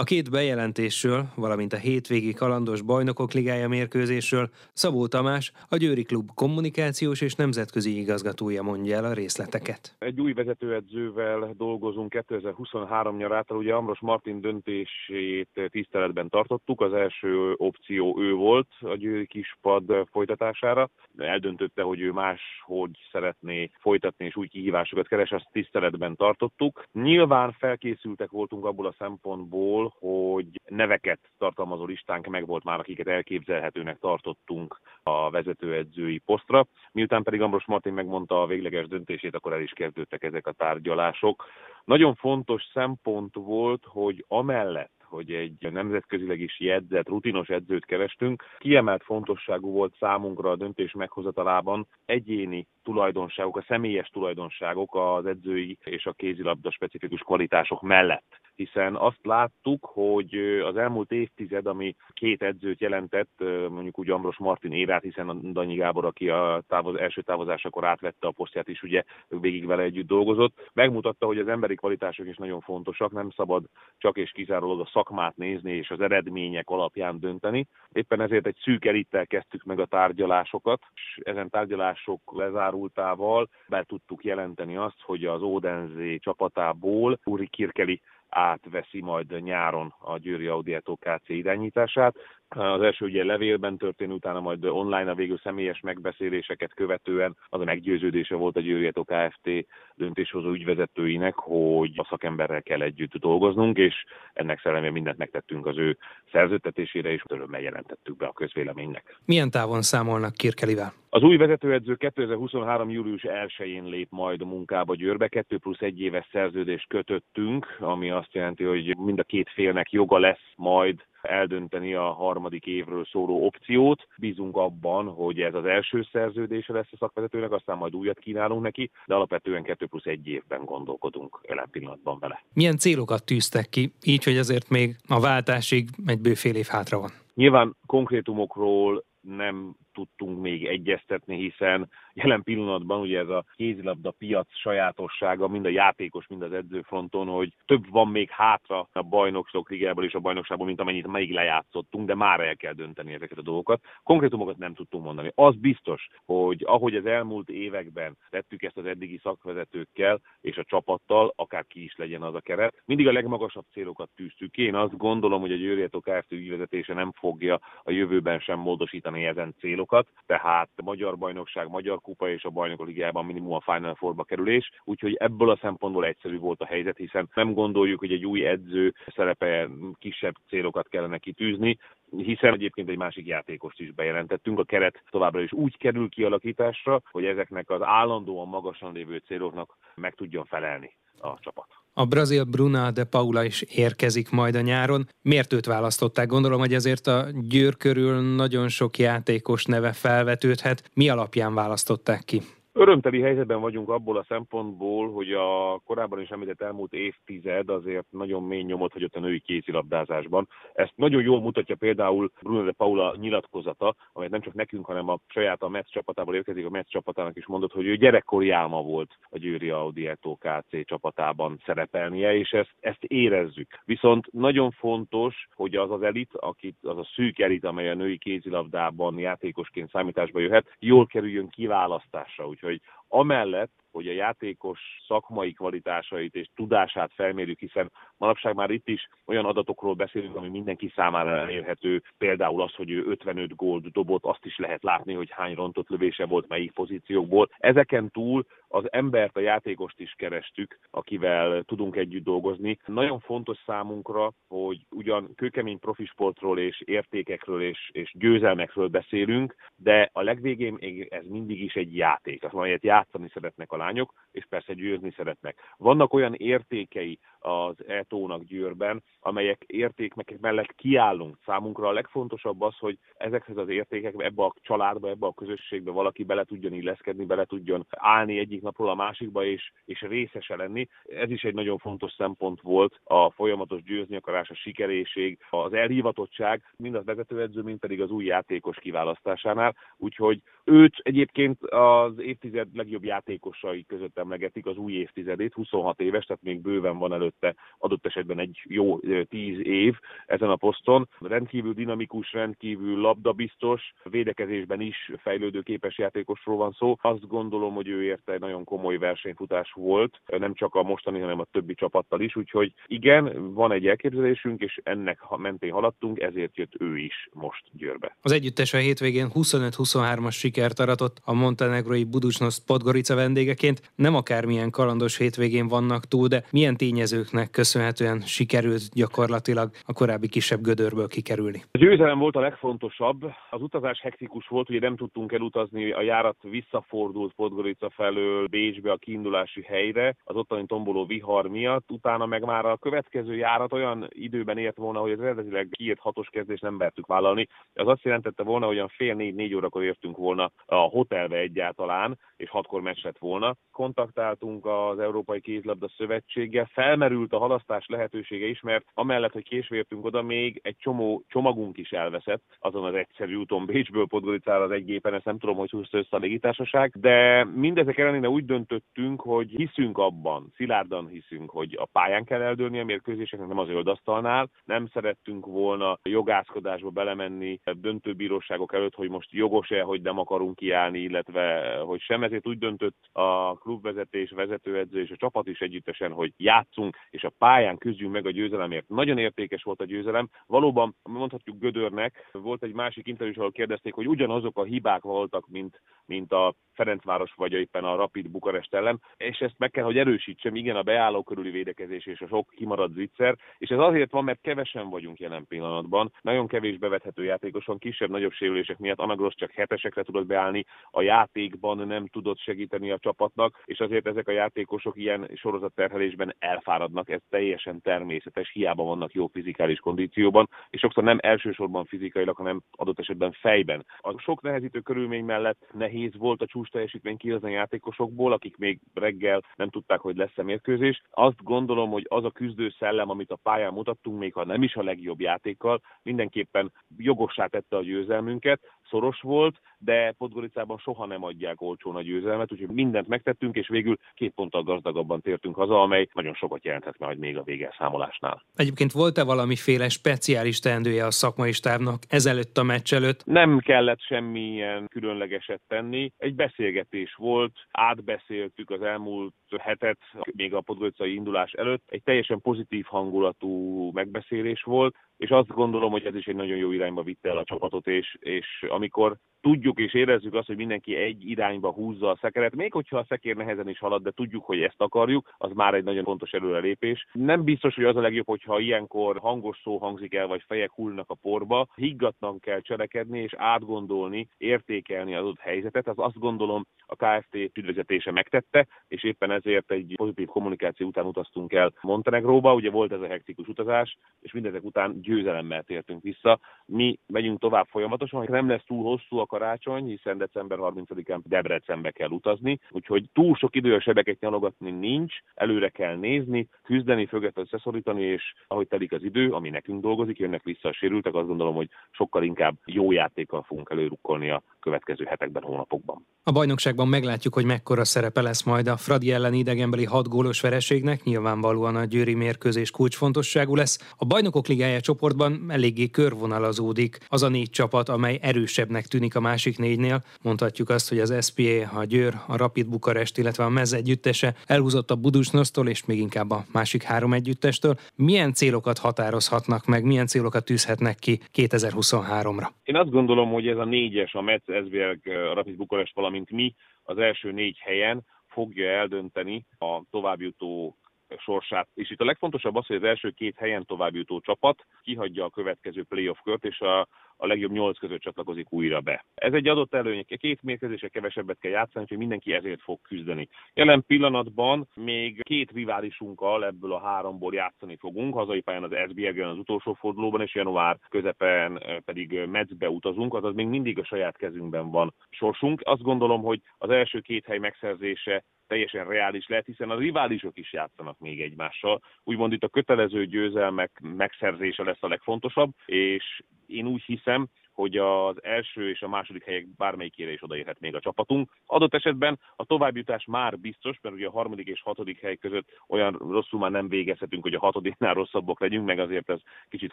A 0.00 0.04
két 0.04 0.30
bejelentésről, 0.30 1.22
valamint 1.36 1.72
a 1.72 1.76
hétvégi 1.76 2.32
kalandos 2.32 2.82
bajnokok 2.82 3.32
ligája 3.32 3.68
mérkőzésről 3.68 4.48
Szabó 4.72 5.06
Tamás, 5.06 5.52
a 5.68 5.76
Győri 5.76 6.02
Klub 6.02 6.30
kommunikációs 6.34 7.20
és 7.20 7.34
nemzetközi 7.34 7.98
igazgatója 7.98 8.62
mondja 8.62 8.96
el 8.96 9.04
a 9.04 9.12
részleteket. 9.12 9.96
Egy 9.98 10.20
új 10.20 10.32
vezetőedzővel 10.32 11.54
dolgozunk 11.56 12.10
2023 12.10 13.16
nyarától, 13.16 13.58
ugye 13.58 13.74
Amros 13.74 14.00
Martin 14.00 14.40
döntését 14.40 15.48
tiszteletben 15.68 16.28
tartottuk, 16.28 16.80
az 16.80 16.92
első 16.92 17.54
opció 17.56 18.20
ő 18.20 18.32
volt 18.32 18.68
a 18.80 18.96
Győri 18.96 19.26
kispad 19.26 20.06
folytatására. 20.10 20.90
Eldöntötte, 21.16 21.82
hogy 21.82 22.00
ő 22.00 22.12
máshogy 22.12 22.98
szeretné 23.12 23.70
folytatni 23.80 24.24
és 24.24 24.36
új 24.36 24.46
kihívásokat 24.46 25.08
keres, 25.08 25.30
azt 25.30 25.48
tiszteletben 25.52 26.16
tartottuk. 26.16 26.84
Nyilván 26.92 27.52
felkészültek 27.52 28.30
voltunk 28.30 28.64
abból 28.64 28.86
a 28.86 28.94
szempontból, 28.98 29.87
hogy 29.98 30.46
neveket 30.68 31.18
tartalmazó 31.38 31.84
listánk 31.84 32.26
meg 32.26 32.46
volt 32.46 32.64
már, 32.64 32.78
akiket 32.78 33.08
elképzelhetőnek 33.08 33.98
tartottunk 33.98 34.80
a 35.02 35.30
vezetőedzői 35.30 36.18
posztra. 36.18 36.66
Miután 36.92 37.22
pedig 37.22 37.40
Ambros 37.40 37.66
Martin 37.66 37.92
megmondta 37.92 38.42
a 38.42 38.46
végleges 38.46 38.86
döntését, 38.86 39.34
akkor 39.34 39.52
el 39.52 39.60
is 39.60 39.72
kezdődtek 39.72 40.22
ezek 40.22 40.46
a 40.46 40.52
tárgyalások. 40.52 41.44
Nagyon 41.84 42.14
fontos 42.14 42.62
szempont 42.72 43.34
volt, 43.34 43.84
hogy 43.84 44.24
amellett, 44.28 44.92
hogy 45.08 45.32
egy 45.32 45.72
nemzetközileg 45.72 46.40
is 46.40 46.60
jegyzett, 46.60 47.08
rutinos 47.08 47.48
edzőt 47.48 47.84
kerestünk. 47.84 48.42
Kiemelt 48.58 49.02
fontosságú 49.02 49.72
volt 49.72 49.96
számunkra 49.98 50.50
a 50.50 50.56
döntés 50.56 50.92
meghozatalában 50.92 51.86
egyéni 52.04 52.66
tulajdonságok, 52.82 53.56
a 53.56 53.64
személyes 53.68 54.08
tulajdonságok 54.08 54.94
az 54.94 55.26
edzői 55.26 55.78
és 55.84 56.06
a 56.06 56.12
kézilabda 56.12 56.70
specifikus 56.70 57.20
kvalitások 57.20 57.82
mellett. 57.82 58.40
Hiszen 58.58 58.96
azt 58.96 59.20
láttuk, 59.22 59.84
hogy 59.84 60.34
az 60.64 60.76
elmúlt 60.76 61.12
évtized, 61.12 61.66
ami 61.66 61.94
két 62.12 62.42
edzőt 62.42 62.80
jelentett, 62.80 63.30
mondjuk 63.68 63.98
úgy 63.98 64.10
Ambros 64.10 64.36
Martin 64.36 64.72
érát, 64.72 65.02
hiszen 65.02 65.28
a 65.28 65.34
Danyi 65.34 65.74
Gábor, 65.74 66.04
aki 66.04 66.28
a 66.28 66.62
távoz, 66.68 66.96
első 66.96 67.20
távozásakor 67.20 67.84
átvette 67.84 68.26
a 68.26 68.30
posztját 68.30 68.68
is, 68.68 68.82
ugye 68.82 69.02
végig 69.28 69.66
vele 69.66 69.82
együtt 69.82 70.06
dolgozott, 70.06 70.70
megmutatta, 70.72 71.26
hogy 71.26 71.38
az 71.38 71.48
emberi 71.48 71.74
kvalitások 71.74 72.26
is 72.26 72.36
nagyon 72.36 72.60
fontosak, 72.60 73.12
nem 73.12 73.30
szabad 73.30 73.64
csak 73.98 74.16
és 74.16 74.30
kizárólag 74.30 74.80
a 74.80 74.90
szakmát 74.92 75.36
nézni 75.36 75.72
és 75.72 75.90
az 75.90 76.00
eredmények 76.00 76.68
alapján 76.68 77.20
dönteni. 77.20 77.66
Éppen 77.92 78.20
ezért 78.20 78.46
egy 78.46 78.58
szűk 78.62 78.84
elittel 78.84 79.26
kezdtük 79.26 79.64
meg 79.64 79.78
a 79.78 79.86
tárgyalásokat, 79.86 80.80
és 80.94 81.18
ezen 81.22 81.50
tárgyalások 81.50 82.20
lezárultával 82.32 83.48
be 83.68 83.82
tudtuk 83.82 84.24
jelenteni 84.24 84.76
azt, 84.76 85.00
hogy 85.02 85.24
az 85.24 85.42
Ódenzé 85.42 86.16
csapatából 86.16 87.18
Uri 87.24 87.46
Kirkeli 87.48 88.00
átveszi 88.38 89.00
majd 89.00 89.42
nyáron 89.42 89.94
a 89.98 90.18
Győri 90.18 90.46
Audietó 90.46 90.96
KC 90.96 91.28
irányítását. 91.28 92.14
Az 92.48 92.82
első 92.82 93.04
ugye 93.04 93.24
levélben 93.24 93.76
történt, 93.76 94.12
utána 94.12 94.40
majd 94.40 94.64
online 94.64 95.10
a 95.10 95.14
végül 95.14 95.38
személyes 95.38 95.80
megbeszéléseket 95.80 96.74
követően 96.74 97.36
az 97.48 97.60
a 97.60 97.64
meggyőződése 97.64 98.34
volt 98.34 98.56
a 98.56 98.60
Győrieto 98.60 99.04
Kft. 99.04 99.66
döntéshozó 99.94 100.50
ügyvezetőinek, 100.50 101.34
hogy 101.34 101.92
a 101.96 102.06
szakemberrel 102.10 102.62
kell 102.62 102.80
együtt 102.80 103.14
dolgoznunk, 103.14 103.76
és 103.76 104.04
ennek 104.32 104.60
szellemében 104.60 104.92
mindent 104.92 105.18
megtettünk 105.18 105.66
az 105.66 105.76
ő 105.76 105.96
szerződtetésére, 106.32 107.10
és 107.10 107.22
örömmel 107.28 107.60
jelentettük 107.60 108.16
be 108.16 108.26
a 108.26 108.32
közvéleménynek. 108.32 109.18
Milyen 109.24 109.50
távon 109.50 109.82
számolnak 109.82 110.32
Kirkelivel? 110.32 110.92
Az 111.10 111.22
új 111.22 111.36
vezetőedző 111.36 111.94
2023. 111.94 112.90
július 112.90 113.24
1-én 113.26 113.84
lép 113.84 114.08
majd 114.10 114.40
a 114.40 114.44
munkába 114.44 114.94
Győrbe, 114.94 115.28
2 115.28 115.58
plusz 115.58 115.80
egy 115.80 116.00
éves 116.00 116.28
szerződést 116.32 116.88
kötöttünk, 116.88 117.76
ami 117.80 118.10
azt 118.10 118.34
jelenti, 118.34 118.64
hogy 118.64 118.96
mind 118.96 119.18
a 119.18 119.22
két 119.22 119.50
félnek 119.50 119.90
joga 119.90 120.18
lesz 120.18 120.52
majd 120.56 121.06
eldönteni 121.22 121.94
a 121.94 122.12
harmadik 122.12 122.66
évről 122.66 123.04
szóló 123.04 123.46
opciót. 123.46 124.06
Bízunk 124.16 124.56
abban, 124.56 125.06
hogy 125.06 125.40
ez 125.40 125.54
az 125.54 125.64
első 125.64 126.06
szerződése 126.12 126.72
lesz 126.72 126.88
a 126.90 126.96
szakvezetőnek, 126.96 127.52
aztán 127.52 127.76
majd 127.76 127.94
újat 127.94 128.18
kínálunk 128.18 128.62
neki, 128.62 128.90
de 129.06 129.14
alapvetően 129.14 129.62
2 129.62 129.86
plusz 129.86 130.06
egy 130.06 130.26
évben 130.26 130.64
gondolkodunk 130.64 131.40
jelen 131.48 131.68
pillanatban 131.70 132.18
vele. 132.18 132.42
Milyen 132.54 132.76
célokat 132.76 133.24
tűztek 133.24 133.68
ki, 133.68 133.92
így, 134.04 134.24
hogy 134.24 134.36
azért 134.36 134.68
még 134.68 134.96
a 135.08 135.20
váltásig 135.20 135.88
egy 136.06 136.20
bőfél 136.20 136.54
év 136.54 136.66
hátra 136.66 136.98
van? 136.98 137.10
Nyilván 137.34 137.76
konkrétumokról 137.86 139.04
nem 139.20 139.76
tudtunk 139.98 140.40
még 140.40 140.66
egyeztetni, 140.66 141.36
hiszen 141.36 141.90
jelen 142.12 142.42
pillanatban 142.42 143.00
ugye 143.00 143.18
ez 143.18 143.28
a 143.28 143.44
kézilabda 143.56 144.10
piac 144.10 144.46
sajátossága 144.56 145.48
mind 145.48 145.64
a 145.64 145.68
játékos, 145.68 146.26
mind 146.26 146.42
az 146.42 146.52
edzőfronton, 146.52 147.26
hogy 147.26 147.52
több 147.66 147.90
van 147.90 148.08
még 148.08 148.30
hátra 148.30 148.88
a 148.92 149.02
bajnokok 149.02 149.70
ligából 149.70 150.04
és 150.04 150.14
a 150.14 150.20
bajnokságból, 150.20 150.66
mint 150.66 150.80
amennyit 150.80 151.06
még 151.06 151.32
lejátszottunk, 151.32 152.06
de 152.06 152.14
már 152.14 152.40
el 152.40 152.56
kell 152.56 152.72
dönteni 152.72 153.12
ezeket 153.12 153.38
a 153.38 153.42
dolgokat. 153.42 153.80
Konkrétumokat 154.02 154.56
nem 154.56 154.74
tudtunk 154.74 155.04
mondani. 155.04 155.32
Az 155.34 155.56
biztos, 155.56 156.08
hogy 156.24 156.62
ahogy 156.66 156.94
az 156.94 157.06
elmúlt 157.06 157.48
években 157.48 158.16
tettük 158.30 158.62
ezt 158.62 158.76
az 158.76 158.86
eddigi 158.86 159.20
szakvezetőkkel 159.22 160.20
és 160.40 160.56
a 160.56 160.64
csapattal, 160.64 161.32
akár 161.36 161.66
ki 161.66 161.84
is 161.84 161.96
legyen 161.96 162.22
az 162.22 162.34
a 162.34 162.40
keret, 162.40 162.82
mindig 162.84 163.08
a 163.08 163.12
legmagasabb 163.12 163.64
célokat 163.72 164.10
tűztük. 164.16 164.56
Én 164.56 164.74
azt 164.74 164.96
gondolom, 164.96 165.40
hogy 165.40 165.52
a 165.52 165.56
Győrjetok 165.56 166.04
Kft. 166.04 166.32
ügyvezetése 166.32 166.94
nem 166.94 167.12
fogja 167.12 167.60
a 167.82 167.90
jövőben 167.90 168.40
sem 168.40 168.58
módosítani 168.58 169.24
ezen 169.24 169.54
célokat, 169.88 170.08
tehát 170.26 170.68
a 170.76 170.82
Magyar 170.82 171.18
Bajnokság, 171.18 171.68
Magyar 171.68 172.00
kupa 172.00 172.28
és 172.28 172.44
a 172.44 172.50
bajnokok 172.50 172.86
ligájában 172.86 173.24
minimum 173.24 173.52
a 173.52 173.60
Final 173.60 173.94
Fourba 173.94 174.24
kerülés, 174.24 174.70
úgyhogy 174.84 175.14
ebből 175.14 175.50
a 175.50 175.58
szempontból 175.60 176.04
egyszerű 176.04 176.38
volt 176.38 176.60
a 176.60 176.66
helyzet, 176.66 176.96
hiszen 176.96 177.28
nem 177.34 177.52
gondoljuk, 177.52 177.98
hogy 177.98 178.12
egy 178.12 178.26
új 178.26 178.46
edző 178.46 178.94
szerepe 179.14 179.68
kisebb 179.98 180.34
célokat 180.48 180.88
kellene 180.88 181.18
kitűzni, 181.18 181.78
hiszen 182.10 182.52
egyébként 182.52 182.88
egy 182.88 182.96
másik 182.96 183.26
játékost 183.26 183.80
is 183.80 183.92
bejelentettünk. 183.92 184.58
A 184.58 184.64
keret 184.64 185.02
továbbra 185.10 185.40
is 185.40 185.52
úgy 185.52 185.76
kerül 185.76 186.08
kialakításra, 186.08 187.00
hogy 187.10 187.24
ezeknek 187.24 187.70
az 187.70 187.82
állandóan 187.82 188.48
magasan 188.48 188.92
lévő 188.92 189.22
céloknak 189.26 189.76
meg 189.94 190.14
tudjon 190.14 190.44
felelni 190.44 190.96
a 191.20 191.38
csapat. 191.40 191.66
A 191.98 192.06
brazil 192.06 192.44
Bruna 192.44 192.90
de 192.90 193.04
Paula 193.04 193.44
is 193.44 193.62
érkezik 193.62 194.30
majd 194.30 194.54
a 194.54 194.60
nyáron. 194.60 195.08
Miért 195.22 195.52
őt 195.52 195.66
választották? 195.66 196.26
Gondolom, 196.26 196.58
hogy 196.58 196.74
azért 196.74 197.06
a 197.06 197.28
Győr 197.48 197.76
körül 197.76 198.20
nagyon 198.20 198.68
sok 198.68 198.98
játékos 198.98 199.64
neve 199.64 199.92
felvetődhet. 199.92 200.90
Mi 200.94 201.08
alapján 201.08 201.54
választották 201.54 202.24
ki? 202.24 202.42
Örömteli 202.80 203.20
helyzetben 203.20 203.60
vagyunk 203.60 203.88
abból 203.88 204.16
a 204.16 204.24
szempontból, 204.28 205.12
hogy 205.12 205.32
a 205.32 205.78
korábban 205.84 206.20
is 206.20 206.28
említett 206.28 206.60
elmúlt 206.60 206.92
évtized 206.92 207.68
azért 207.68 208.06
nagyon 208.10 208.42
mély 208.42 208.62
nyomot 208.62 208.92
hagyott 208.92 209.16
a 209.16 209.20
női 209.20 209.40
kézilabdázásban. 209.40 210.48
Ezt 210.72 210.92
nagyon 210.94 211.22
jól 211.22 211.40
mutatja 211.40 211.76
például 211.76 212.30
Bruno 212.42 212.64
de 212.64 212.72
Paula 212.72 213.14
nyilatkozata, 213.16 213.94
amelyet 214.12 214.32
nem 214.32 214.40
csak 214.40 214.54
nekünk, 214.54 214.86
hanem 214.86 215.08
a 215.08 215.18
saját 215.26 215.62
a 215.62 215.68
Metz 215.68 215.90
csapatából 215.90 216.34
érkezik, 216.34 216.66
a 216.66 216.70
Metz 216.70 216.90
csapatának 216.90 217.36
is 217.36 217.46
mondott, 217.46 217.72
hogy 217.72 217.86
ő 217.86 217.96
gyerekkori 217.96 218.50
álma 218.50 218.82
volt 218.82 219.18
a 219.30 219.38
Győri 219.38 220.06
Eto 220.06 220.36
KC 220.36 220.86
csapatában 220.86 221.60
szerepelnie, 221.64 222.36
és 222.36 222.50
ezt, 222.50 222.74
ezt 222.80 223.04
érezzük. 223.04 223.80
Viszont 223.84 224.32
nagyon 224.32 224.70
fontos, 224.70 225.48
hogy 225.54 225.74
az 225.74 225.90
az 225.90 226.02
elit, 226.02 226.30
akit, 226.34 226.76
az 226.82 226.98
a 226.98 227.08
szűk 227.14 227.38
elit, 227.38 227.64
amely 227.64 227.90
a 227.90 227.94
női 227.94 228.18
kézilabdában 228.18 229.18
játékosként 229.18 229.90
számításba 229.90 230.40
jöhet, 230.40 230.76
jól 230.78 231.06
kerüljön 231.06 231.48
kiválasztásra. 231.48 232.46
Úgyhogy 232.46 232.67
amellett, 233.08 233.72
hogy 233.92 234.08
a 234.08 234.12
játékos 234.12 234.80
szakmai 235.06 235.52
kvalitásait 235.52 236.34
és 236.34 236.48
tudását 236.54 237.12
felmérjük, 237.14 237.58
hiszen 237.58 237.92
manapság 238.16 238.54
már 238.54 238.70
itt 238.70 238.88
is 238.88 239.08
olyan 239.26 239.44
adatokról 239.44 239.94
beszélünk, 239.94 240.36
ami 240.36 240.48
mindenki 240.48 240.92
számára 240.94 241.36
elérhető. 241.36 242.02
Például 242.18 242.62
az, 242.62 242.74
hogy 242.74 242.90
ő 242.90 243.04
55 243.06 243.56
gólt 243.56 243.92
dobott, 243.92 244.24
azt 244.24 244.44
is 244.44 244.56
lehet 244.58 244.82
látni, 244.82 245.14
hogy 245.14 245.30
hány 245.30 245.54
rontott 245.54 245.88
lövése 245.88 246.26
volt 246.26 246.48
melyik 246.48 246.72
pozíciókból. 246.72 247.50
Ezeken 247.58 248.10
túl 248.10 248.46
az 248.68 248.92
embert, 248.92 249.36
a 249.36 249.40
játékost 249.40 250.00
is 250.00 250.14
kerestük, 250.16 250.78
akivel 250.90 251.62
tudunk 251.62 251.96
együtt 251.96 252.24
dolgozni. 252.24 252.78
Nagyon 252.86 253.20
fontos 253.20 253.58
számunkra, 253.66 254.32
hogy 254.48 254.86
ugyan 254.90 255.34
kőkemény 255.34 255.78
profisportról 255.78 256.58
és 256.58 256.82
értékekről 256.84 257.62
és, 257.62 257.90
és 257.92 258.12
győzelmekről 258.18 258.88
beszélünk, 258.88 259.54
de 259.76 260.10
a 260.12 260.22
legvégén 260.22 261.06
ez 261.08 261.26
mindig 261.26 261.62
is 261.62 261.74
egy 261.74 261.96
játék, 261.96 262.44
amelyet 262.44 262.84
játszani 262.84 263.28
szeretnek 263.32 263.72
a 263.72 263.76
lányok, 263.76 264.12
és 264.32 264.46
persze 264.48 264.74
győzni 264.74 265.12
szeretnek. 265.16 265.58
Vannak 265.76 266.14
olyan 266.14 266.34
értékei 266.34 267.18
az 267.38 267.74
etónak 267.86 268.42
Győrben, 268.42 269.02
amelyek 269.20 269.64
értékek 269.66 270.38
mellett 270.40 270.74
kiállunk. 270.74 271.38
Számunkra 271.44 271.88
a 271.88 271.92
legfontosabb 271.92 272.60
az, 272.60 272.76
hogy 272.78 272.98
ezekhez 273.16 273.56
az 273.56 273.68
értékekbe, 273.68 274.24
ebbe 274.24 274.42
a 274.44 274.54
családba, 274.62 275.08
ebbe 275.08 275.26
a 275.26 275.34
közösségbe 275.34 275.90
valaki 275.90 276.24
bele 276.24 276.44
tudjon 276.44 276.72
illeszkedni, 276.72 277.24
bele 277.24 277.44
tudjon 277.44 277.86
állni 277.90 278.38
egyik 278.38 278.57
napról 278.62 278.88
a 278.88 278.94
másikba, 278.94 279.44
és, 279.44 279.72
és 279.84 280.00
részese 280.00 280.56
lenni. 280.56 280.88
Ez 281.04 281.30
is 281.30 281.44
egy 281.44 281.54
nagyon 281.54 281.78
fontos 281.78 282.12
szempont 282.12 282.60
volt 282.60 283.00
a 283.04 283.30
folyamatos 283.30 283.82
győzni 283.82 284.16
akarás, 284.16 284.50
a 284.50 284.54
sikeréség, 284.54 285.38
az 285.50 285.72
elhivatottság, 285.72 286.62
mind 286.76 286.94
a 286.94 287.02
vezetőedző, 287.04 287.62
mind 287.62 287.78
pedig 287.78 288.00
az 288.00 288.10
új 288.10 288.24
játékos 288.24 288.76
kiválasztásánál. 288.76 289.76
Úgyhogy 289.96 290.42
őt 290.64 290.94
egyébként 291.02 291.62
az 291.64 292.18
évtized 292.18 292.68
legjobb 292.74 293.04
játékosai 293.04 293.84
között 293.84 294.18
emlegetik, 294.18 294.66
az 294.66 294.76
új 294.76 294.92
évtizedét, 294.92 295.54
26 295.54 296.00
éves, 296.00 296.24
tehát 296.24 296.42
még 296.42 296.60
bőven 296.60 296.98
van 296.98 297.12
előtte 297.12 297.54
adott 297.78 298.06
esetben 298.06 298.38
egy 298.38 298.60
jó 298.64 298.98
10 298.98 299.58
év 299.58 299.94
ezen 300.26 300.50
a 300.50 300.56
poszton. 300.56 301.08
Rendkívül 301.20 301.72
dinamikus, 301.72 302.32
rendkívül 302.32 303.00
labdabiztos, 303.00 303.92
védekezésben 304.02 304.80
is 304.80 305.12
fejlődő 305.16 305.60
képes 305.60 305.98
játékosról 305.98 306.56
van 306.56 306.72
szó. 306.72 306.96
Azt 307.00 307.26
gondolom, 307.26 307.74
hogy 307.74 307.88
ő 307.88 308.02
érte 308.02 308.32
egy 308.32 308.40
nagyon 308.48 308.64
komoly 308.64 308.96
versenyfutás 308.96 309.72
volt, 309.74 310.20
nem 310.38 310.54
csak 310.54 310.74
a 310.74 310.82
mostani, 310.82 311.20
hanem 311.20 311.40
a 311.40 311.46
többi 311.52 311.74
csapattal 311.74 312.20
is, 312.20 312.36
úgyhogy 312.36 312.72
igen, 312.86 313.54
van 313.54 313.72
egy 313.72 313.86
elképzelésünk, 313.86 314.60
és 314.60 314.80
ennek 314.82 315.18
mentén 315.36 315.72
haladtunk, 315.72 316.20
ezért 316.20 316.56
jött 316.56 316.72
ő 316.80 316.98
is 316.98 317.28
most 317.32 317.62
Győrbe. 317.72 318.16
Az 318.22 318.32
együttes 318.32 318.74
a 318.74 318.78
hétvégén 318.78 319.28
25-23-as 319.34 320.32
sikert 320.32 320.78
aratott 320.78 321.16
a 321.24 321.32
montenegrói 321.32 322.04
Budusnos 322.04 322.56
Podgorica 322.66 323.14
vendégeként. 323.14 323.92
Nem 323.94 324.14
akármilyen 324.14 324.70
kalandos 324.70 325.18
hétvégén 325.18 325.68
vannak 325.68 326.04
túl, 326.04 326.28
de 326.28 326.42
milyen 326.52 326.76
tényezőknek 326.76 327.50
köszönhetően 327.50 328.20
sikerült 328.20 328.82
gyakorlatilag 328.94 329.70
a 329.86 329.92
korábbi 329.92 330.28
kisebb 330.28 330.60
gödörből 330.60 331.08
kikerülni? 331.08 331.62
A 331.72 331.78
győzelem 331.78 332.18
volt 332.18 332.36
a 332.36 332.40
legfontosabb. 332.40 333.20
Az 333.50 333.62
utazás 333.62 334.00
hektikus 334.00 334.46
volt, 334.46 334.70
ugye 334.70 334.80
nem 334.80 334.96
tudtunk 334.96 335.32
elutazni, 335.32 335.92
a 335.92 336.02
járat 336.02 336.36
visszafordult 336.42 337.32
Podgorica 337.34 337.90
felől 337.90 338.37
Bécsbe 338.46 338.92
a 338.92 338.96
kiindulási 338.96 339.62
helyre, 339.62 340.16
az 340.24 340.36
ottani 340.36 340.66
tomboló 340.66 341.06
vihar 341.06 341.46
miatt, 341.46 341.90
utána 341.90 342.26
meg 342.26 342.44
már 342.44 342.64
a 342.64 342.76
következő 342.76 343.34
járat 343.34 343.72
olyan 343.72 344.06
időben 344.08 344.58
ért 344.58 344.76
volna, 344.76 345.00
hogy 345.00 345.12
az 345.12 345.20
eredetileg 345.20 345.68
kiírt 345.70 346.00
hatos 346.00 346.28
kezdést 346.30 346.62
nem 346.62 346.74
mertük 346.74 347.06
vállalni. 347.06 347.46
Az 347.74 347.88
azt 347.88 348.02
jelentette 348.02 348.42
volna, 348.42 348.66
hogy 348.66 348.74
olyan 348.74 348.88
fél 348.88 349.14
négy-négy 349.14 349.54
órakor 349.54 349.82
értünk 349.82 350.16
volna 350.16 350.50
a 350.66 350.74
hotelbe 350.74 351.36
egyáltalán, 351.36 352.18
és 352.36 352.50
hatkor 352.50 352.80
meccs 352.80 353.04
lett 353.04 353.18
volna. 353.18 353.56
Kontaktáltunk 353.72 354.66
az 354.66 354.98
Európai 354.98 355.40
Kézlabda 355.40 355.88
Szövetséggel, 355.96 356.68
felmerült 356.72 357.32
a 357.32 357.38
halasztás 357.38 357.86
lehetősége 357.86 358.46
is, 358.46 358.60
mert 358.60 358.84
amellett, 358.94 359.32
hogy 359.32 359.44
késve 359.48 359.76
értünk 359.76 360.04
oda, 360.04 360.22
még 360.22 360.60
egy 360.62 360.76
csomó 360.78 361.22
csomagunk 361.28 361.78
is 361.78 361.90
elveszett 361.90 362.42
azon 362.58 362.84
az 362.84 362.94
egyszerű 362.94 363.34
úton 363.34 363.66
Bécsből 363.66 364.06
Podgoricára 364.06 364.64
az 364.64 364.70
egy 364.70 364.84
gépen, 364.84 365.14
ezt 365.14 365.24
nem 365.24 365.38
tudom, 365.38 365.56
hogy 365.56 365.70
húzta 365.70 365.98
össze 365.98 366.16
a 366.16 366.18
légitársaság, 366.18 366.92
de 367.00 367.44
mindezek 367.44 367.98
ellenére 367.98 368.27
úgy 368.28 368.44
döntöttünk, 368.44 369.20
hogy 369.20 369.50
hiszünk 369.50 369.98
abban, 369.98 370.52
szilárdan 370.56 371.08
hiszünk, 371.08 371.50
hogy 371.50 371.76
a 371.78 371.84
pályán 371.84 372.24
kell 372.24 372.40
eldőlni 372.40 372.80
a 372.80 372.84
mérkőzéseknek, 372.84 373.48
nem 373.48 373.58
az 373.58 373.68
öldasztalnál. 373.68 374.50
Nem 374.64 374.86
szerettünk 374.86 375.46
volna 375.46 375.98
jogászkodásba 376.02 376.90
belemenni 376.90 377.60
döntőbíróságok 377.72 378.74
előtt, 378.74 378.94
hogy 378.94 379.08
most 379.08 379.32
jogos-e, 379.32 379.82
hogy 379.82 380.02
nem 380.02 380.18
akarunk 380.18 380.56
kiállni, 380.56 380.98
illetve 380.98 381.76
hogy 381.78 382.00
sem. 382.00 382.22
Ezért 382.22 382.46
úgy 382.46 382.58
döntött 382.58 382.96
a 383.12 383.54
klubvezetés, 383.54 384.30
vezetőedző 384.30 385.00
és 385.00 385.10
a 385.10 385.16
csapat 385.16 385.46
is 385.46 385.60
együttesen, 385.60 386.12
hogy 386.12 386.32
játszunk, 386.36 386.96
és 387.10 387.24
a 387.24 387.32
pályán 387.38 387.78
küzdjünk 387.78 388.12
meg 388.12 388.26
a 388.26 388.30
győzelemért. 388.30 388.88
Nagyon 388.88 389.18
értékes 389.18 389.62
volt 389.62 389.80
a 389.80 389.84
győzelem. 389.84 390.28
Valóban 390.46 390.96
mondhatjuk 391.02 391.58
Gödörnek, 391.58 392.28
volt 392.32 392.62
egy 392.62 392.72
másik 392.72 393.06
interjú, 393.06 393.32
ahol 393.36 393.52
kérdezték, 393.52 393.94
hogy 393.94 394.08
ugyanazok 394.08 394.58
a 394.58 394.64
hibák 394.64 395.02
voltak, 395.02 395.48
mint, 395.48 395.82
mint 396.04 396.32
a 396.32 396.54
Ferencváros 396.72 397.32
vagy 397.34 397.52
éppen 397.52 397.84
a 397.84 397.96
Rapid 397.96 398.17
Bukarest 398.26 398.74
ellen, 398.74 399.00
és 399.16 399.38
ezt 399.38 399.58
meg 399.58 399.70
kell, 399.70 399.84
hogy 399.84 399.98
erősítsem, 399.98 400.56
igen, 400.56 400.76
a 400.76 400.82
beálló 400.82 401.22
körüli 401.22 401.50
védekezés 401.50 402.06
és 402.06 402.20
a 402.20 402.26
sok 402.26 402.48
kimaradt 402.56 402.94
zicser, 402.94 403.36
és 403.58 403.68
ez 403.68 403.78
azért 403.78 404.10
van, 404.10 404.24
mert 404.24 404.40
kevesen 404.42 404.88
vagyunk 404.90 405.18
jelen 405.18 405.46
pillanatban, 405.46 406.12
nagyon 406.20 406.46
kevés 406.46 406.78
bevethető 406.78 407.24
játékos 407.24 407.64
van, 407.64 407.78
kisebb-nagyobb 407.78 408.32
sérülések 408.32 408.78
miatt, 408.78 408.98
Anagros 408.98 409.34
csak 409.34 409.50
hetesekre 409.50 410.02
tudott 410.02 410.26
beállni, 410.26 410.64
a 410.90 411.02
játékban 411.02 411.86
nem 411.86 412.06
tudott 412.06 412.38
segíteni 412.38 412.90
a 412.90 412.98
csapatnak, 412.98 413.62
és 413.64 413.80
azért 413.80 414.06
ezek 414.06 414.28
a 414.28 414.32
játékosok 414.32 414.96
ilyen 414.96 415.30
sorozatterhelésben 415.34 416.34
elfáradnak, 416.38 417.10
ez 417.10 417.20
teljesen 417.30 417.80
természetes, 417.80 418.50
hiába 418.52 418.82
vannak 418.82 419.12
jó 419.12 419.26
fizikális 419.26 419.78
kondícióban, 419.78 420.48
és 420.70 420.80
sokszor 420.80 421.04
nem 421.04 421.18
elsősorban 421.20 421.84
fizikailag, 421.84 422.36
hanem 422.36 422.60
adott 422.70 422.98
esetben 422.98 423.32
fejben. 423.32 423.86
A 423.98 424.18
sok 424.18 424.42
nehezítő 424.42 424.80
körülmény 424.80 425.24
mellett 425.24 425.66
nehéz 425.72 426.16
volt 426.16 426.42
a 426.42 426.46
csúcs 426.46 426.70
teljesítmény 426.70 427.16
kihozni 427.16 427.56
a 427.56 427.66
játékosokból, 428.08 428.32
akik 428.32 428.56
még 428.56 428.80
reggel 428.94 429.42
nem 429.56 429.70
tudták, 429.70 430.00
hogy 430.00 430.16
lesz-e 430.16 430.42
mérkőzés. 430.42 431.02
Azt 431.10 431.42
gondolom, 431.42 431.90
hogy 431.90 432.06
az 432.08 432.24
a 432.24 432.30
küzdő 432.30 432.74
szellem, 432.78 433.10
amit 433.10 433.30
a 433.30 433.38
pályán 433.42 433.72
mutattunk, 433.72 434.18
még 434.18 434.32
ha 434.32 434.44
nem 434.44 434.62
is 434.62 434.74
a 434.74 434.82
legjobb 434.82 435.20
játékkal, 435.20 435.80
mindenképpen 436.02 436.72
jogossá 436.96 437.46
tette 437.46 437.76
a 437.76 437.82
győzelmünket, 437.82 438.60
szoros 438.90 439.20
volt, 439.20 439.60
de 439.78 440.14
Podgoricában 440.18 440.78
soha 440.78 441.06
nem 441.06 441.24
adják 441.24 441.60
olcsón 441.60 441.96
a 441.96 442.02
győzelmet, 442.02 442.52
úgyhogy 442.52 442.70
mindent 442.70 443.08
megtettünk, 443.08 443.56
és 443.56 443.68
végül 443.68 443.96
két 444.14 444.32
ponttal 444.34 444.62
gazdagabban 444.62 445.20
tértünk 445.20 445.54
haza, 445.54 445.82
amely 445.82 446.08
nagyon 446.12 446.34
sokat 446.34 446.64
jelenthet 446.64 446.98
majd 446.98 447.18
még 447.18 447.36
a 447.36 447.42
végelszámolásnál. 447.42 448.42
Egyébként 448.56 448.92
volt-e 448.92 449.24
valamiféle 449.24 449.88
speciális 449.88 450.58
teendője 450.58 451.06
a 451.06 451.10
szakmai 451.10 451.52
stábnak 451.52 452.02
ezelőtt 452.08 452.56
a 452.56 452.62
meccs 452.62 452.94
előtt? 452.94 453.24
Nem 453.24 453.58
kellett 453.58 454.00
semmilyen 454.00 454.86
különlegeset 454.88 455.60
tenni. 455.68 456.12
Egy 456.16 456.34
beszélgetés 456.34 457.14
volt, 457.14 457.52
átbeszéltük 457.70 458.70
az 458.70 458.82
elmúlt 458.82 459.34
hetet, 459.58 459.98
még 460.32 460.54
a 460.54 460.60
podgoricai 460.60 461.14
indulás 461.14 461.52
előtt. 461.52 461.82
Egy 461.86 462.02
teljesen 462.02 462.40
pozitív 462.40 462.84
hangulatú 462.84 463.90
megbeszélés 463.92 464.62
volt, 464.62 464.96
és 465.18 465.30
azt 465.30 465.48
gondolom, 465.48 465.90
hogy 465.90 466.04
ez 466.04 466.14
is 466.14 466.26
egy 466.26 466.34
nagyon 466.34 466.56
jó 466.56 466.72
irányba 466.72 467.02
vitte 467.02 467.28
el 467.28 467.38
a 467.38 467.44
csapatot, 467.44 467.86
és, 467.86 468.16
és 468.20 468.66
amikor 468.68 469.16
tudjuk 469.40 469.78
és 469.78 469.94
érezzük 469.94 470.34
azt, 470.34 470.46
hogy 470.46 470.56
mindenki 470.56 470.94
egy 470.94 471.30
irányba 471.30 471.72
húzza 471.72 472.10
a 472.10 472.18
szekeret, 472.20 472.54
még 472.54 472.72
hogyha 472.72 472.98
a 472.98 473.06
szekér 473.08 473.36
nehezen 473.36 473.68
is 473.68 473.78
halad, 473.78 474.02
de 474.02 474.10
tudjuk, 474.10 474.44
hogy 474.44 474.62
ezt 474.62 474.80
akarjuk, 474.80 475.34
az 475.38 475.52
már 475.52 475.74
egy 475.74 475.84
nagyon 475.84 476.04
fontos 476.04 476.30
előrelépés. 476.30 477.06
Nem 477.12 477.44
biztos, 477.44 477.74
hogy 477.74 477.84
az 477.84 477.96
a 477.96 478.00
legjobb, 478.00 478.26
hogyha 478.26 478.58
ilyenkor 478.58 479.18
hangos 479.18 479.60
szó 479.62 479.76
hangzik 479.76 480.14
el, 480.14 480.26
vagy 480.26 480.42
fejek 480.46 480.70
hullnak 480.70 481.10
a 481.10 481.14
porba, 481.14 481.66
higgatnak 481.74 482.40
kell 482.40 482.60
cselekedni 482.60 483.18
és 483.18 483.34
átgondolni, 483.36 484.28
értékelni 484.36 485.14
az 485.14 485.24
ott 485.24 485.38
helyzetet. 485.38 485.88
Az 485.88 485.98
azt 485.98 486.18
gondolom 486.18 486.66
a 486.86 486.96
KFT 486.96 487.34
üdvezetése 487.34 488.10
megtette, 488.10 488.66
és 488.88 489.04
éppen 489.04 489.30
ezért 489.30 489.70
egy 489.70 489.94
pozitív 489.96 490.26
kommunikáció 490.26 490.86
után 490.86 491.04
utaztunk 491.04 491.52
el 491.52 491.72
Montenegróba. 491.80 492.54
Ugye 492.54 492.70
volt 492.70 492.92
ez 492.92 493.00
a 493.00 493.06
hektikus 493.06 493.48
utazás, 493.48 493.96
és 494.20 494.32
mindezek 494.32 494.64
után 494.64 495.00
győzelemmel 495.00 495.62
tértünk 495.62 496.02
vissza. 496.02 496.40
Mi 496.66 496.98
megyünk 497.06 497.38
tovább 497.38 497.66
folyamatosan, 497.66 498.20
hogy 498.20 498.28
nem 498.28 498.48
lesz 498.48 498.64
túl 498.66 498.82
hosszú 498.82 499.18
a 499.18 499.26
karácsony, 499.28 499.86
hiszen 499.86 500.18
december 500.18 500.58
30-án 500.60 501.20
Debrecenbe 501.24 501.90
kell 501.90 502.10
utazni, 502.10 502.60
úgyhogy 502.70 503.04
túl 503.12 503.34
sok 503.34 503.56
idő 503.56 503.74
a 503.74 503.80
sebeket 503.80 504.20
nyalogatni 504.20 504.70
nincs, 504.70 505.14
előre 505.34 505.68
kell 505.68 505.96
nézni, 505.96 506.48
küzdeni, 506.62 507.06
föget 507.06 507.38
összeszorítani, 507.38 508.02
és 508.02 508.34
ahogy 508.46 508.68
telik 508.68 508.92
az 508.92 509.02
idő, 509.02 509.30
ami 509.30 509.50
nekünk 509.50 509.82
dolgozik, 509.82 510.18
jönnek 510.18 510.42
vissza 510.42 510.68
a 510.68 510.72
sérültek, 510.72 511.14
azt 511.14 511.26
gondolom, 511.26 511.54
hogy 511.54 511.68
sokkal 511.90 512.22
inkább 512.22 512.54
jó 512.64 512.92
játékkal 512.92 513.42
fogunk 513.42 513.70
előrukkolni 513.70 514.30
a 514.30 514.42
következő 514.60 515.04
hetekben, 515.04 515.42
hónapokban. 515.42 516.06
A 516.22 516.32
bajnokságban 516.32 516.88
meglátjuk, 516.88 517.34
hogy 517.34 517.44
mekkora 517.44 517.84
szerepe 517.84 518.20
lesz 518.20 518.42
majd 518.42 518.66
a 518.66 518.76
Fradi 518.76 519.12
ellen 519.12 519.34
idegenbeli 519.34 519.84
hat 519.84 520.08
gólos 520.08 520.40
vereségnek, 520.40 521.02
nyilvánvalóan 521.02 521.76
a 521.76 521.84
győri 521.84 522.14
mérkőzés 522.14 522.70
kulcsfontosságú 522.70 523.54
lesz. 523.54 523.94
A 523.96 524.04
bajnokok 524.04 524.46
ligája 524.46 524.80
csoportban 524.80 525.46
eléggé 525.48 525.90
körvonalazódik 525.90 526.98
az 527.08 527.22
a 527.22 527.28
négy 527.28 527.50
csapat, 527.50 527.88
amely 527.88 528.18
erősebbnek 528.22 528.86
tűnik 528.86 529.14
a 529.18 529.20
másik 529.20 529.58
négynél. 529.58 529.98
Mondhatjuk 530.22 530.68
azt, 530.68 530.88
hogy 530.88 530.98
az 530.98 531.26
SPA, 531.26 531.78
a 531.80 531.84
Győr, 531.84 532.14
a 532.26 532.36
Rapid 532.36 532.68
Bukarest, 532.68 533.18
illetve 533.18 533.44
a 533.44 533.48
Mez 533.48 533.72
együttese 533.72 534.34
elhúzott 534.46 534.90
a 534.90 534.96
Budusnosztól, 534.96 535.68
és 535.68 535.86
még 535.86 535.98
inkább 535.98 536.30
a 536.30 536.44
másik 536.52 536.82
három 536.82 537.12
együttestől. 537.12 537.74
Milyen 537.96 538.32
célokat 538.32 538.78
határozhatnak 538.78 539.66
meg, 539.66 539.84
milyen 539.84 540.06
célokat 540.06 540.44
tűzhetnek 540.44 540.96
ki 540.98 541.20
2023-ra? 541.34 542.46
Én 542.64 542.76
azt 542.76 542.90
gondolom, 542.90 543.30
hogy 543.32 543.46
ez 543.46 543.56
a 543.56 543.64
négyes, 543.64 544.12
a 544.14 544.20
Metz, 544.20 544.44
SBL, 544.64 545.10
a 545.10 545.34
Rapid 545.34 545.56
Bukarest, 545.56 545.94
valamint 545.94 546.30
mi 546.30 546.54
az 546.82 546.98
első 546.98 547.32
négy 547.32 547.58
helyen 547.60 548.04
fogja 548.26 548.70
eldönteni 548.70 549.46
a 549.58 549.82
továbbjutó 549.90 550.76
sorsát. 551.16 551.68
És 551.74 551.90
itt 551.90 552.00
a 552.00 552.04
legfontosabb 552.04 552.56
az, 552.56 552.66
hogy 552.66 552.76
az 552.76 552.82
első 552.82 553.10
két 553.10 553.36
helyen 553.36 553.64
továbbjutó 553.64 554.20
csapat 554.20 554.66
kihagyja 554.82 555.24
a 555.24 555.30
következő 555.30 555.84
playoff 555.88 556.18
kört, 556.24 556.44
és 556.44 556.60
a, 556.60 556.88
a 557.20 557.26
legjobb 557.26 557.52
nyolc 557.52 557.78
között 557.78 558.00
csatlakozik 558.00 558.52
újra 558.52 558.80
be. 558.80 559.04
Ez 559.14 559.32
egy 559.32 559.48
adott 559.48 559.74
előny, 559.74 560.04
két 560.04 560.42
mérkőzése 560.42 560.88
kevesebbet 560.88 561.38
kell 561.38 561.50
játszani, 561.50 561.84
hogy 561.88 561.98
mindenki 561.98 562.32
ezért 562.32 562.62
fog 562.62 562.80
küzdeni. 562.82 563.28
Jelen 563.54 563.84
pillanatban 563.86 564.68
még 564.74 565.22
két 565.22 565.50
riválisunkkal 565.50 566.44
ebből 566.44 566.72
a 566.72 566.80
háromból 566.80 567.34
játszani 567.34 567.76
fogunk, 567.76 568.14
hazai 568.14 568.40
pályán 568.40 568.62
az 568.62 568.76
SBG 568.88 569.18
az 569.18 569.38
utolsó 569.38 569.72
fordulóban, 569.72 570.20
és 570.20 570.34
január 570.34 570.78
közepen 570.88 571.62
pedig 571.84 572.20
Metzbe 572.26 572.70
utazunk, 572.70 573.14
azaz 573.14 573.34
még 573.34 573.46
mindig 573.46 573.78
a 573.78 573.84
saját 573.84 574.16
kezünkben 574.16 574.70
van 574.70 574.94
sorsunk. 575.10 575.60
Azt 575.64 575.82
gondolom, 575.82 576.22
hogy 576.22 576.40
az 576.58 576.70
első 576.70 577.00
két 577.00 577.26
hely 577.26 577.38
megszerzése 577.38 578.24
teljesen 578.46 578.88
reális 578.88 579.26
lehet, 579.26 579.46
hiszen 579.46 579.70
a 579.70 579.78
riválisok 579.78 580.38
is 580.38 580.52
játszanak 580.52 580.98
még 580.98 581.20
egymással. 581.20 581.82
Úgymond 582.04 582.32
itt 582.32 582.44
a 582.44 582.48
kötelező 582.48 583.06
győzelmek 583.06 583.80
megszerzése 583.96 584.62
lesz 584.62 584.82
a 584.82 584.88
legfontosabb, 584.88 585.50
és 585.66 586.22
én 586.46 586.66
úgy 586.66 586.82
hiszem, 587.08 587.28
hogy 587.52 587.76
az 587.76 588.24
első 588.24 588.70
és 588.70 588.82
a 588.82 588.88
második 588.88 589.24
helyek 589.24 589.46
bármelyikére 589.56 590.12
is 590.12 590.22
odaérhet 590.22 590.60
még 590.60 590.74
a 590.74 590.80
csapatunk. 590.80 591.30
Adott 591.46 591.74
esetben 591.74 592.18
a 592.36 592.44
továbbjutás 592.44 593.04
már 593.04 593.38
biztos, 593.38 593.78
mert 593.82 593.94
ugye 593.94 594.06
a 594.06 594.10
harmadik 594.10 594.46
és 594.46 594.62
hatodik 594.62 595.00
hely 595.00 595.16
között 595.16 595.48
olyan 595.68 595.92
rosszul 595.92 596.40
már 596.40 596.50
nem 596.50 596.68
végezhetünk, 596.68 597.22
hogy 597.22 597.34
a 597.34 597.38
hatodiknál 597.38 597.94
rosszabbak 597.94 598.40
legyünk, 598.40 598.66
meg 598.66 598.78
azért 598.78 599.10
ez 599.10 599.20
kicsit 599.48 599.72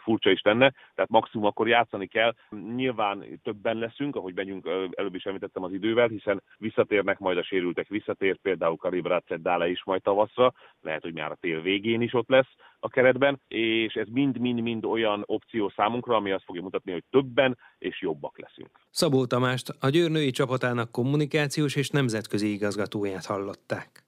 furcsa 0.00 0.30
is 0.30 0.42
lenne, 0.42 0.72
tehát 0.94 1.10
maximum 1.10 1.46
akkor 1.46 1.68
játszani 1.68 2.06
kell. 2.06 2.34
Nyilván 2.74 3.40
többen 3.42 3.76
leszünk, 3.76 4.16
ahogy 4.16 4.34
megyünk, 4.34 4.66
előbb 4.90 5.14
is 5.14 5.24
említettem 5.24 5.62
az 5.62 5.72
idővel, 5.72 6.08
hiszen 6.08 6.42
visszatérnek 6.58 7.18
majd 7.18 7.38
a 7.38 7.44
sérültek, 7.44 7.88
visszatér 7.88 8.36
például 8.42 8.76
Karibrácet 8.76 9.42
Dále 9.42 9.68
is 9.68 9.84
majd 9.84 10.02
tavaszra, 10.02 10.52
lehet, 10.80 11.02
hogy 11.02 11.14
már 11.14 11.30
a 11.30 11.38
tél 11.40 11.60
végén 11.60 12.00
is 12.00 12.14
ott 12.14 12.28
lesz 12.28 12.54
a 12.80 12.88
keretben, 12.88 13.40
és 13.48 13.94
ez 13.94 14.06
mind-mind-mind 14.10 14.84
olyan 14.84 15.22
opció 15.26 15.72
számunkra, 15.76 16.16
ami 16.16 16.30
azt 16.30 16.44
fogja 16.44 16.62
mutatni, 16.62 16.92
hogy 16.92 17.04
többen 17.10 17.58
és 17.78 18.02
jobbak 18.02 18.38
leszünk. 18.38 18.70
Szabó 18.90 19.26
Tamást, 19.26 19.68
a 19.80 19.88
Győr 19.88 20.10
női 20.10 20.30
csapatának 20.30 20.92
kommunikációs 20.92 21.76
és 21.76 21.90
nemzetközi 21.90 22.52
igazgatóját 22.52 23.24
hallották. 23.24 24.04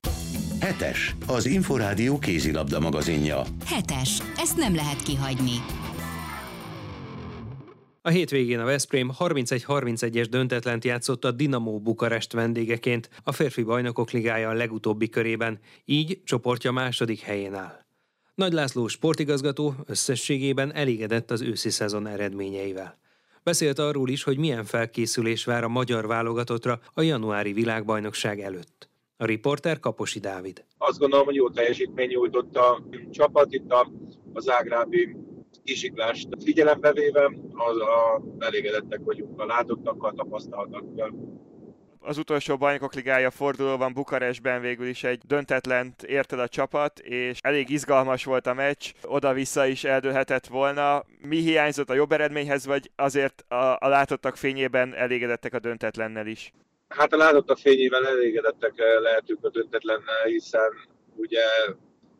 Hetes, 0.61 1.15
az 1.27 1.47
Inforádió 1.47 2.19
kézilabda 2.19 2.81
magazinja. 2.81 3.43
Hetes, 3.67 4.21
ezt 4.37 4.57
nem 4.57 4.75
lehet 4.75 5.03
kihagyni. 5.03 5.57
A 8.03 8.11
hétvégén 8.11 8.59
a 8.59 8.65
Veszprém 8.65 9.11
31-31-es 9.19 10.27
döntetlent 10.31 10.85
játszott 10.85 11.25
a 11.25 11.31
Dinamo 11.31 11.79
Bukarest 11.79 12.33
vendégeként 12.33 13.11
a 13.25 13.33
férfi 13.33 13.63
bajnokok 13.63 14.11
ligája 14.11 14.49
a 14.49 14.53
legutóbbi 14.53 15.09
körében, 15.09 15.59
így 15.85 16.21
csoportja 16.25 16.73
második 16.73 17.21
helyén 17.21 17.55
áll. 17.55 17.88
Nagy 18.39 18.53
László 18.53 18.87
sportigazgató 18.87 19.75
összességében 19.87 20.75
elégedett 20.75 21.31
az 21.31 21.43
őszi 21.43 21.71
szezon 21.71 22.07
eredményeivel. 22.07 22.99
Beszélt 23.43 23.79
arról 23.79 24.09
is, 24.09 24.23
hogy 24.23 24.39
milyen 24.39 24.65
felkészülés 24.65 25.45
vár 25.45 25.65
a 25.65 25.69
magyar 25.69 26.07
válogatottra 26.07 26.81
a 26.95 27.03
januári 27.03 27.53
világbajnokság 27.53 28.41
előtt. 28.41 28.89
A 29.17 29.25
riporter 29.25 29.81
Kaposi 29.81 30.19
Dávid. 30.19 30.65
Azt 30.77 30.99
gondolom, 30.99 31.25
hogy 31.25 31.35
jó 31.35 31.51
teljesítmény 31.51 32.09
nyújtott 32.09 32.57
a 32.57 32.83
csapat 33.11 33.53
itt 33.53 33.75
az 34.33 34.51
ágrábi 34.51 35.17
kisiklást 35.65 36.29
figyelembe 36.45 36.93
véve, 36.93 37.25
az 37.53 37.77
a, 37.77 38.23
elégedettek 38.39 39.01
vagyunk 39.05 39.41
a 39.41 39.47
látottakkal, 39.47 40.13
tapasztaltakkal 40.13 41.15
az 42.09 42.19
utolsó 42.19 42.57
bajnokok 42.57 42.95
ligája 42.95 43.31
fordulóban 43.31 43.93
Bukarestben 43.93 44.61
végül 44.61 44.87
is 44.87 45.05
egy 45.05 45.21
döntetlent 45.27 46.03
érted 46.03 46.39
a 46.39 46.49
csapat, 46.49 46.99
és 46.99 47.39
elég 47.43 47.71
izgalmas 47.71 48.25
volt 48.25 48.47
a 48.47 48.55
meccs, 48.55 48.91
oda-vissza 49.03 49.67
is 49.67 49.85
eldőlhetett 49.85 50.47
volna. 50.47 51.05
Mi 51.21 51.37
hiányzott 51.37 51.91
a 51.91 51.95
jobb 51.95 52.13
eredményhez, 52.13 52.67
vagy 52.67 52.91
azért 52.97 53.45
a, 53.49 53.77
a 53.79 53.89
látottak 53.89 54.37
fényében 54.37 54.95
elégedettek 54.95 55.55
a 55.55 55.59
döntetlennel 55.59 56.27
is? 56.27 56.53
Hát 56.89 57.13
a 57.13 57.17
látottak 57.17 57.59
fényében 57.59 58.07
elégedettek 58.07 58.73
lehetünk 59.03 59.45
a 59.45 59.51
döntetlennel, 59.51 60.25
hiszen 60.25 60.73
ugye 61.17 61.43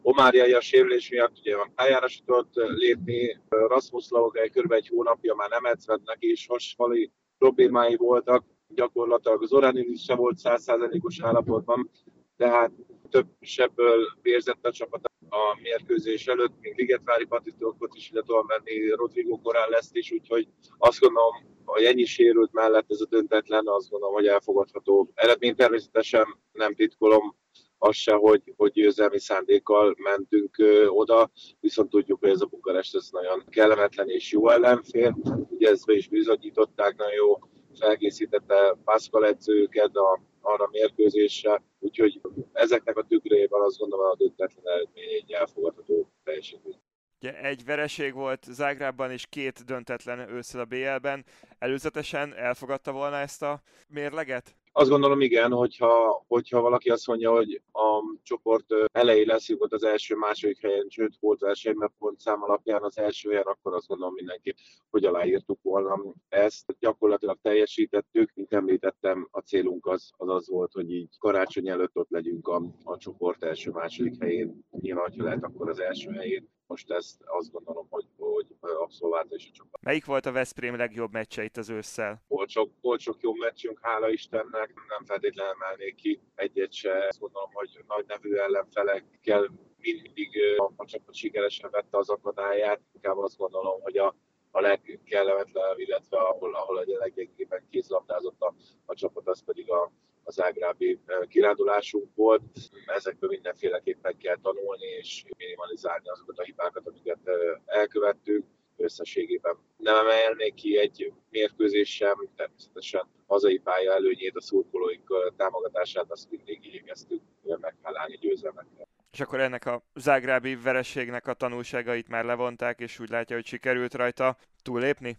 Omáriai 0.03 0.53
a 0.53 0.61
sérülés 0.61 1.09
miatt 1.09 1.39
ugye 1.39 1.57
van 1.57 1.73
pályára 1.75 2.07
tudott 2.27 2.55
lépni, 2.55 3.41
Rasmus 3.49 4.07
Laugai 4.11 4.49
kb. 4.49 4.73
egy 4.73 4.89
hónapja 4.89 5.35
már 5.35 5.49
nem 5.49 5.65
edzett, 5.65 6.01
neki 6.05 6.31
is 6.31 6.47
hasfali 6.47 7.11
problémái 7.39 7.97
voltak, 7.97 8.45
gyakorlatilag 8.69 9.43
az 9.43 9.53
Oranin 9.53 9.91
is 9.91 10.03
se 10.03 10.15
volt 10.15 10.39
százszázalékos 10.39 11.21
állapotban, 11.21 11.91
tehát 12.37 12.73
több 13.11 13.27
sebből 13.41 14.07
érzett 14.23 14.67
a 14.67 14.73
csapat 14.73 15.05
a 15.29 15.59
mérkőzés 15.63 16.27
előtt, 16.27 16.53
még 16.61 16.77
Ligetvári 16.77 17.25
Patitókot 17.25 17.95
is 17.95 18.11
ide 18.11 18.21
tudom 18.21 18.47
venni, 18.47 18.91
Rodrigo 18.91 19.41
korán 19.41 19.69
lesz 19.69 19.91
is, 19.93 20.13
úgyhogy 20.13 20.49
azt 20.79 21.01
gondolom, 21.01 21.35
hogy 21.65 21.85
ennyi 21.85 22.05
sérült 22.05 22.53
mellett 22.53 22.91
ez 22.91 23.01
a 23.01 23.07
döntetlen, 23.07 23.67
azt 23.67 23.91
gondolom, 23.91 24.15
hogy 24.15 24.27
elfogadható. 24.27 25.11
Eredmény 25.15 25.55
természetesen 25.55 26.27
nem 26.53 26.75
titkolom, 26.75 27.37
az 27.79 27.97
se, 27.97 28.15
hogy, 28.15 28.43
hogy 28.57 28.73
győzelmi 28.73 29.19
szándékkal 29.19 29.95
mentünk 30.03 30.59
ö, 30.59 30.87
oda, 30.87 31.31
viszont 31.61 31.91
tudjuk, 31.91 32.19
hogy 32.21 32.31
ez 32.31 32.41
a 32.41 32.47
Bukarest 32.47 32.95
ez 32.95 33.09
nagyon 33.11 33.45
kellemetlen 33.49 34.09
és 34.09 34.33
jó 34.33 34.49
ellenfél, 34.49 35.19
ugye 35.49 35.71
ezt 35.71 35.87
be 35.87 35.93
is 35.93 36.09
bizonyították, 36.09 36.97
nagyon 36.97 37.15
jó 37.15 37.39
felkészítette 37.79 38.77
Pascal 38.85 39.27
edzőket 39.27 39.97
a, 39.97 40.21
arra 40.41 40.69
mérkőzésre, 40.71 41.63
úgyhogy 41.79 42.21
ezeknek 42.53 42.97
a 42.97 43.03
tükrében 43.03 43.61
azt 43.61 43.79
gondolom 43.79 44.07
a 44.07 44.17
döntetlen 44.17 44.75
eredmény 44.75 45.13
egy 45.13 45.33
elfogadható 45.33 46.13
teljesítmény. 46.25 46.81
Ugye 47.21 47.41
egy 47.41 47.65
vereség 47.65 48.15
volt 48.15 48.45
Zágrában 48.45 49.11
és 49.11 49.27
két 49.27 49.65
döntetlen 49.65 50.19
ősszel 50.19 50.61
a 50.61 50.65
BL-ben. 50.65 51.25
Előzetesen 51.59 52.35
elfogadta 52.35 52.93
volna 52.93 53.17
ezt 53.17 53.43
a 53.43 53.61
mérleget? 53.89 54.57
Azt 54.79 54.91
gondolom 54.91 55.21
igen, 55.21 55.53
hogyha, 55.53 56.25
hogyha 56.29 56.61
valaki 56.61 56.91
azt 56.91 57.07
mondja, 57.07 57.31
hogy 57.31 57.63
a 57.73 58.03
csoport 58.23 58.67
elején 58.93 59.27
lesz 59.27 59.59
volt 59.59 59.73
az 59.73 59.85
első, 59.85 60.15
második 60.15 60.61
helyen, 60.61 60.87
sőt 60.89 61.17
volt 61.21 61.41
verseny, 61.41 61.75
mert 61.77 61.93
szám 62.17 62.43
alapján 62.43 62.83
az 62.83 62.99
első 62.99 63.29
helyen, 63.29 63.47
akkor 63.47 63.75
azt 63.75 63.87
gondolom 63.87 64.15
mindenki, 64.15 64.55
hogy 64.91 65.05
aláírtuk 65.05 65.59
volna 65.63 66.03
ezt. 66.29 66.77
Gyakorlatilag 66.79 67.39
teljesítettük, 67.43 68.33
mint 68.35 68.53
említettem, 68.53 69.29
a 69.31 69.41
célunk 69.41 69.87
az 69.87 70.11
az, 70.17 70.29
az 70.29 70.49
volt, 70.49 70.73
hogy 70.73 70.91
így 70.91 71.19
karácsony 71.19 71.69
előtt 71.69 71.97
ott 71.97 72.11
legyünk 72.11 72.49
a, 72.49 72.63
a 72.85 72.97
csoport 72.97 73.45
első, 73.45 73.71
második 73.71 74.21
helyén. 74.21 74.65
Nyilván, 74.71 75.13
ha 75.17 75.25
lehet, 75.25 75.45
akkor 75.45 75.69
az 75.69 75.81
első 75.81 76.11
helyén. 76.11 76.49
Most 76.67 76.91
ezt 76.91 77.23
azt 77.25 77.53
gondolom, 77.53 77.87
hogy, 77.91 78.07
hogy 78.33 78.47
abszolválta 78.61 79.35
is 79.35 79.49
a 79.49 79.53
csapat. 79.53 79.83
Melyik 79.83 80.05
volt 80.05 80.27
a 80.27 80.33
Veszprém 80.33 80.77
legjobb 80.77 81.13
meccse 81.13 81.45
itt 81.45 81.57
az 81.57 81.71
ősszel? 81.71 82.23
Volt 82.29 82.49
sok, 82.49 82.71
volt 82.81 83.01
sok 83.01 83.17
jó 83.21 83.35
meccsünk, 83.35 83.79
hála 83.83 84.09
Istennek, 84.11 84.73
nem 84.89 85.05
feltétlenül 85.05 85.53
emelnék 85.53 85.95
ki 85.95 86.21
egyet 86.35 86.73
se. 86.73 87.07
Azt 87.07 87.21
gondolom, 87.21 87.51
hogy 87.53 87.85
nagy 87.87 88.05
nevű 88.07 88.35
ellenfelekkel 88.35 89.51
mindig 89.81 90.29
a, 90.57 90.73
a 90.77 90.85
csapat 90.85 91.15
sikeresen 91.15 91.71
vette 91.71 91.99
az 91.99 92.09
akadályát. 92.11 92.81
Inkább 92.95 93.17
azt 93.17 93.37
gondolom, 93.37 93.81
hogy 93.81 93.97
a, 93.97 94.15
a 94.51 94.61
legkellemetlenebb, 94.61 95.79
illetve 95.79 96.19
ahol, 96.19 96.55
ahol 96.55 96.79
a 96.79 96.85
leggyengébben 96.87 97.67
kézlabdázott 97.71 98.41
a, 98.41 98.55
a 98.87 98.95
csapat, 98.95 99.29
az 99.29 99.45
pedig 99.45 99.71
a, 99.71 99.93
az 100.29 100.43
ágrábi 100.43 100.99
kirándulásunk 101.29 102.15
volt. 102.15 102.43
Ezekből 102.87 103.31
mindenféleképpen 103.31 104.17
kell 104.17 104.37
tanulni 104.43 104.87
és 104.87 105.25
minimalizálni 105.37 106.09
azokat 106.09 106.39
a 106.39 106.43
hibákat, 106.43 106.87
amiket 106.87 107.19
elkövettünk 107.67 108.45
összességében. 108.77 109.57
Nem 109.77 109.97
emelnék 109.97 110.55
ki 110.55 110.79
egy 110.79 111.13
mérkőzés 111.31 111.95
sem, 111.95 112.29
természetesen 112.37 113.09
hazai 113.27 113.59
pálya 113.59 113.93
előnyét, 113.93 114.37
a 114.37 114.41
szurkolóink 114.41 115.33
támogatását, 115.37 116.11
azt 116.11 116.31
mindig 116.31 116.67
igyekeztük 116.67 117.23
meghálálni 117.43 118.17
győzelmekkel. 118.17 118.89
És 119.13 119.21
akkor 119.21 119.41
ennek 119.41 119.67
a 119.67 119.83
zágrábi 119.95 120.57
vereségnek 120.57 121.27
a 121.27 121.35
tanulságait 121.35 122.09
már 122.09 122.25
levonták, 122.25 122.81
és 122.81 122.99
úgy 122.99 123.09
látja, 123.09 123.37
hogy 123.37 123.47
sikerült 123.47 123.95
rajta 123.95 124.37
túllépni? 124.63 125.19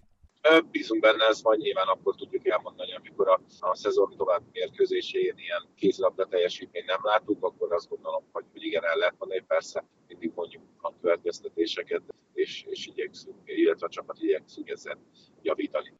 Bízunk 0.71 1.01
benne, 1.01 1.25
ez 1.25 1.41
majd 1.41 1.59
nyilván 1.59 1.87
akkor 1.87 2.15
tudjuk 2.15 2.47
elmondani, 2.47 2.93
amikor 2.93 3.27
a, 3.27 3.41
a 3.59 3.75
szezon 3.75 4.15
további 4.17 4.49
mérkőzésén 4.51 5.33
ilyen 5.37 5.67
kézlabda 5.75 6.25
teljesítményt 6.25 6.85
nem 6.85 6.99
látunk, 7.01 7.43
akkor 7.43 7.73
azt 7.73 7.89
gondolom, 7.89 8.23
hogy, 8.31 8.45
hogy 8.51 8.63
igen, 8.63 8.85
el 8.85 8.95
lehet 8.95 9.15
mondani, 9.17 9.43
persze 9.47 9.85
mindig 10.07 10.31
mondjuk 10.35 10.63
a 10.81 10.99
következtetéseket, 11.01 12.01
és, 12.33 12.63
és 12.69 12.87
igyekszünk, 12.87 13.35
illetve 13.45 13.85
a 13.85 13.89
csapat 13.89 14.17
igyekszünk 14.19 14.69
ezzel 14.69 14.97
javítani. 15.41 15.93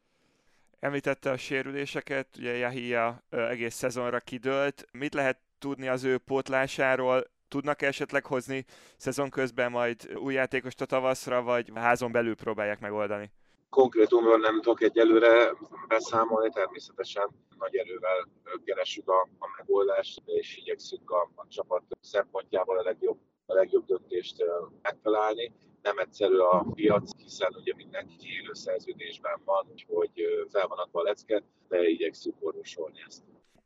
Említette 0.78 1.30
a 1.30 1.36
sérüléseket, 1.36 2.36
ugye 2.36 2.56
Jahia 2.56 3.22
egész 3.30 3.74
szezonra 3.74 4.20
kidőlt. 4.20 4.86
Mit 4.92 5.14
lehet 5.14 5.38
tudni 5.58 5.88
az 5.88 6.04
ő 6.04 6.18
pótlásáról? 6.18 7.24
Tudnak 7.48 7.82
esetleg 7.82 8.26
hozni 8.26 8.64
szezon 8.96 9.30
közben 9.30 9.70
majd 9.70 10.14
új 10.14 10.34
játékost 10.34 10.80
a 10.80 10.84
tavaszra, 10.84 11.42
vagy 11.42 11.70
házon 11.74 12.12
belül 12.12 12.34
próbálják 12.34 12.80
megoldani? 12.80 13.30
Konkrétumról 13.70 14.38
nem 14.38 14.60
tudok 14.60 14.82
egyelőre 14.82 15.52
beszámolni, 15.88 16.50
természetesen 16.50 17.28
nagy 17.58 17.76
erővel 17.76 18.28
keressük 18.64 19.08
a, 19.08 19.28
a 19.38 19.46
megoldást, 19.56 20.22
és 20.24 20.56
igyekszünk 20.56 21.10
a, 21.10 21.30
a 21.34 21.46
csapat 21.48 21.82
szempontjából 22.00 22.78
a 22.78 22.82
legjobb, 22.82 23.18
a 23.46 23.54
legjobb 23.54 23.86
döntést 23.86 24.44
megtalálni. 24.82 25.52
Nem 25.82 25.98
egyszerű 25.98 26.36
a 26.36 26.66
piac, 26.74 27.16
hiszen 27.16 27.54
ugye 27.60 27.74
mindenki 27.76 28.26
élő 28.40 28.52
szerződésben 28.52 29.40
van, 29.44 29.66
úgyhogy 29.72 30.10
fel 30.48 30.66
van 30.66 30.78
adva 30.78 31.00
a 31.00 31.02
lecke, 31.02 31.42
de 31.68 31.88
igyekszünk 31.88 32.36
orvosolni 32.40 33.04
ezt 33.06 33.22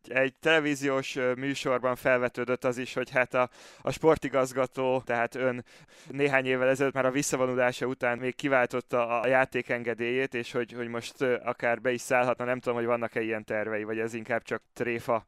egy 0.09 0.35
televíziós 0.41 1.19
műsorban 1.37 1.97
felvetődött 1.97 2.65
az 2.65 2.79
is, 2.79 2.95
hogy 2.95 3.11
hát 3.11 3.35
a, 3.35 3.49
a 3.83 3.93
sportigazgató, 3.93 5.03
tehát 5.05 5.35
ön 5.35 5.65
néhány 6.11 6.47
évvel 6.47 6.69
ezelőtt 6.69 6.95
már 6.95 7.07
a 7.07 7.11
visszavonulása 7.11 7.87
után 7.87 8.19
még 8.19 8.35
kiváltotta 8.35 9.21
a 9.21 9.27
játékengedélyét, 9.27 10.35
és 10.35 10.53
hogy, 10.53 10.73
hogy 10.73 10.89
most 10.89 11.23
akár 11.23 11.81
be 11.81 11.93
is 11.93 12.01
szállhatna, 12.01 12.45
nem 12.45 12.61
tudom, 12.61 12.79
hogy 12.79 12.87
vannak-e 12.87 13.21
ilyen 13.21 13.45
tervei, 13.45 13.85
vagy 13.85 13.99
ez 13.99 14.15
inkább 14.15 14.43
csak 14.43 14.63
tréfa. 14.73 15.27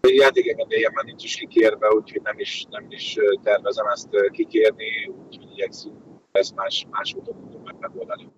Játékengedélyem 0.00 0.92
már 0.92 1.04
nincs 1.04 1.24
is 1.24 1.36
kikérve, 1.36 1.88
úgyhogy 1.88 2.22
nem 2.22 2.38
is, 2.38 2.64
nem 2.70 2.86
is 2.88 3.16
tervezem 3.42 3.86
ezt 3.86 4.08
kikérni, 4.30 5.06
úgyhogy 5.06 5.50
igyekszünk 5.52 5.96
ezt 6.32 6.54
más, 6.54 6.86
más 6.90 7.14
úton 7.14 7.76
megoldani. 7.80 8.28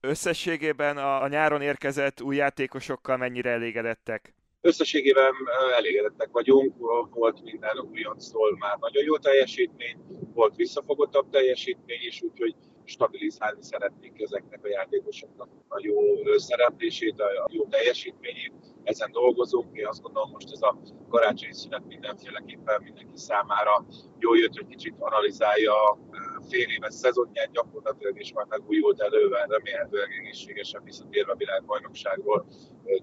Összességében 0.00 0.96
a, 0.96 1.22
a 1.22 1.28
nyáron 1.28 1.62
érkezett 1.62 2.22
új 2.22 2.36
játékosokkal 2.36 3.16
mennyire 3.16 3.50
elégedettek? 3.50 4.34
Összességében 4.60 5.32
elégedettek 5.76 6.28
vagyunk, 6.32 6.76
volt 7.10 7.42
minden 7.42 7.78
újonctól 7.78 8.56
már 8.56 8.76
nagyon 8.78 9.04
jó 9.04 9.18
teljesítmény, 9.18 9.96
volt 10.34 10.56
visszafogottabb 10.56 11.30
teljesítmény 11.30 12.00
is, 12.00 12.22
úgyhogy 12.22 12.54
stabilizálni 12.84 13.62
szeretnénk 13.62 14.20
ezeknek 14.20 14.64
a 14.64 14.68
játékosoknak 14.68 15.48
a 15.68 15.78
jó 15.82 15.96
szereplését, 16.36 17.20
a 17.20 17.48
jó 17.50 17.66
teljesítményét. 17.66 18.52
Ezen 18.82 19.12
dolgozunk, 19.12 19.76
én 19.76 19.86
azt 19.86 20.02
gondolom 20.02 20.30
most 20.30 20.52
ez 20.52 20.62
a 20.62 20.78
karácsonyi 21.08 21.54
szünet 21.54 21.86
mindenféleképpen 21.86 22.82
mindenki 22.82 23.16
számára 23.16 23.86
jó 24.18 24.34
jött, 24.34 24.56
hogy 24.56 24.66
kicsit 24.66 24.94
analizálja 24.98 25.72
fél 26.50 26.68
éves 26.68 26.94
szezonját 26.94 27.50
gyakorlatilag, 27.52 28.18
és 28.18 28.32
már 28.32 28.46
megújult 28.48 29.00
elővel, 29.00 29.46
remélhetőleg 29.46 30.08
egészségesen 30.20 30.82
visszatérve 30.84 31.32
a 31.32 31.36
világbajnokságról 31.36 32.46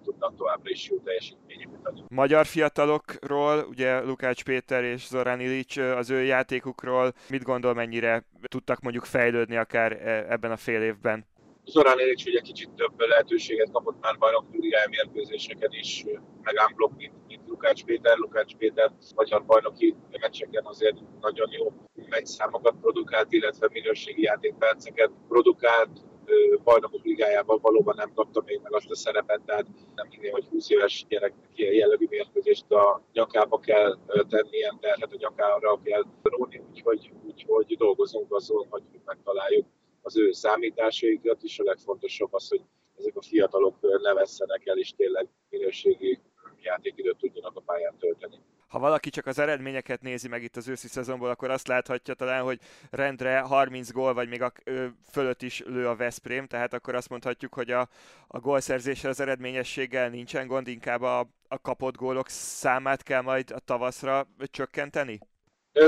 tudnak 0.04 0.36
továbbra 0.36 0.70
is 0.70 0.90
jó 0.90 0.98
teljesítményeket 0.98 1.80
adni. 1.84 2.04
Magyar 2.10 2.46
fiatalokról, 2.46 3.66
ugye 3.70 4.02
Lukács 4.02 4.44
Péter 4.44 4.84
és 4.84 5.08
Zorán 5.08 5.40
Ilics, 5.40 5.78
az 5.78 6.10
ő 6.10 6.24
játékukról 6.24 7.14
mit 7.30 7.44
gondol, 7.44 7.74
mennyire 7.74 8.24
tudtak 8.48 8.82
mondjuk 8.82 9.06
fejlődni 9.06 9.58
akár 9.58 9.92
e, 9.92 10.26
ebben 10.30 10.52
a 10.52 10.58
fél 10.58 10.82
évben? 10.82 11.26
Zorán 11.66 12.00
Ilics 12.00 12.26
ugye 12.26 12.42
kicsit 12.42 12.70
több 12.70 13.00
lehetőséget 13.00 13.72
kapott 13.72 14.02
már 14.02 14.18
bajnoki 14.18 14.74
mérkőzéseken 14.90 15.72
is, 15.72 16.04
meg 16.42 16.56
unblock, 16.70 16.98
mint, 16.98 17.14
mint 17.28 17.48
Lukács 17.48 17.84
Péter. 17.84 18.18
Lukács 18.18 18.56
Péter 18.56 18.92
magyar 19.16 19.46
bajnoki 19.46 19.96
meccseken 20.20 20.66
azért 20.66 20.96
nagyon 21.22 21.52
jó 21.52 21.74
meccszámokat 22.10 22.76
produkált, 22.82 23.32
illetve 23.32 23.70
minőségi 23.72 24.22
játékperceket 24.22 25.12
produkált, 25.28 25.90
bajnokok 26.64 27.04
ligájában 27.04 27.60
valóban 27.62 27.96
nem 27.98 28.14
kapta 28.14 28.44
még 28.46 28.60
meg 28.64 28.74
azt 28.74 28.90
a 28.90 28.96
szerepet, 28.96 29.42
tehát 29.46 29.66
nem 29.96 30.10
hinném, 30.10 30.32
hogy 30.32 30.46
20 30.46 30.70
éves 30.70 31.06
gyereknek 31.08 31.50
ilyen 31.56 31.74
jellegű 31.74 32.06
mérkőzést 32.10 32.72
a 32.72 33.02
nyakába 33.14 33.60
kell 33.60 33.98
tenni, 34.30 34.58
ilyen 34.58 34.80
terhet 34.80 35.14
a 35.14 35.18
nyakára 35.18 35.82
kell 35.84 36.04
róni, 36.22 36.62
úgyhogy, 36.70 37.12
úgyhogy 37.26 37.78
dolgozunk 37.78 38.34
azon, 38.34 38.68
hogy 38.70 38.84
megtaláljuk 39.06 39.66
az 40.02 40.18
ő 40.18 40.32
számításaikat 40.32 41.44
is. 41.44 41.60
A 41.60 41.64
legfontosabb 41.64 42.34
az, 42.34 42.50
hogy 42.50 42.62
ezek 42.98 43.16
a 43.16 43.22
fiatalok 43.22 43.82
ne 43.82 44.10
el, 44.64 44.78
és 44.78 44.94
tényleg 44.98 45.28
minőségi 45.50 46.20
játékidőt 46.62 47.18
tudjanak 47.18 47.56
a 47.56 47.62
pályán 47.62 47.98
tölteni. 47.98 48.40
Ha 48.76 48.82
valaki 48.82 49.10
csak 49.10 49.26
az 49.26 49.40
eredményeket 49.40 50.02
nézi 50.02 50.28
meg 50.28 50.44
itt 50.44 50.56
az 50.56 50.68
őszi 50.68 50.88
szezonból, 50.88 51.30
akkor 51.30 51.50
azt 51.50 51.68
láthatja 51.68 52.14
talán, 52.14 52.44
hogy 52.44 52.60
rendre 52.92 53.40
30 53.40 53.92
gól, 53.92 54.14
vagy 54.14 54.28
még 54.28 54.42
a 54.42 54.52
fölött 55.12 55.42
is 55.42 55.64
lő 55.66 55.88
a 55.88 55.96
Veszprém, 55.96 56.48
tehát 56.48 56.74
akkor 56.74 56.96
azt 56.96 57.10
mondhatjuk, 57.10 57.54
hogy 57.54 57.72
a, 57.72 57.90
a 58.28 58.40
gólszerzéssel, 58.40 59.10
az 59.10 59.20
eredményességgel 59.20 60.10
nincsen 60.10 60.48
gond, 60.48 60.68
inkább 60.68 61.02
a, 61.02 61.20
a 61.48 61.60
kapott 61.62 61.96
gólok 61.96 62.30
számát 62.30 63.04
kell 63.04 63.22
majd 63.22 63.52
a 63.52 63.60
tavaszra 63.60 64.28
csökkenteni? 64.52 65.20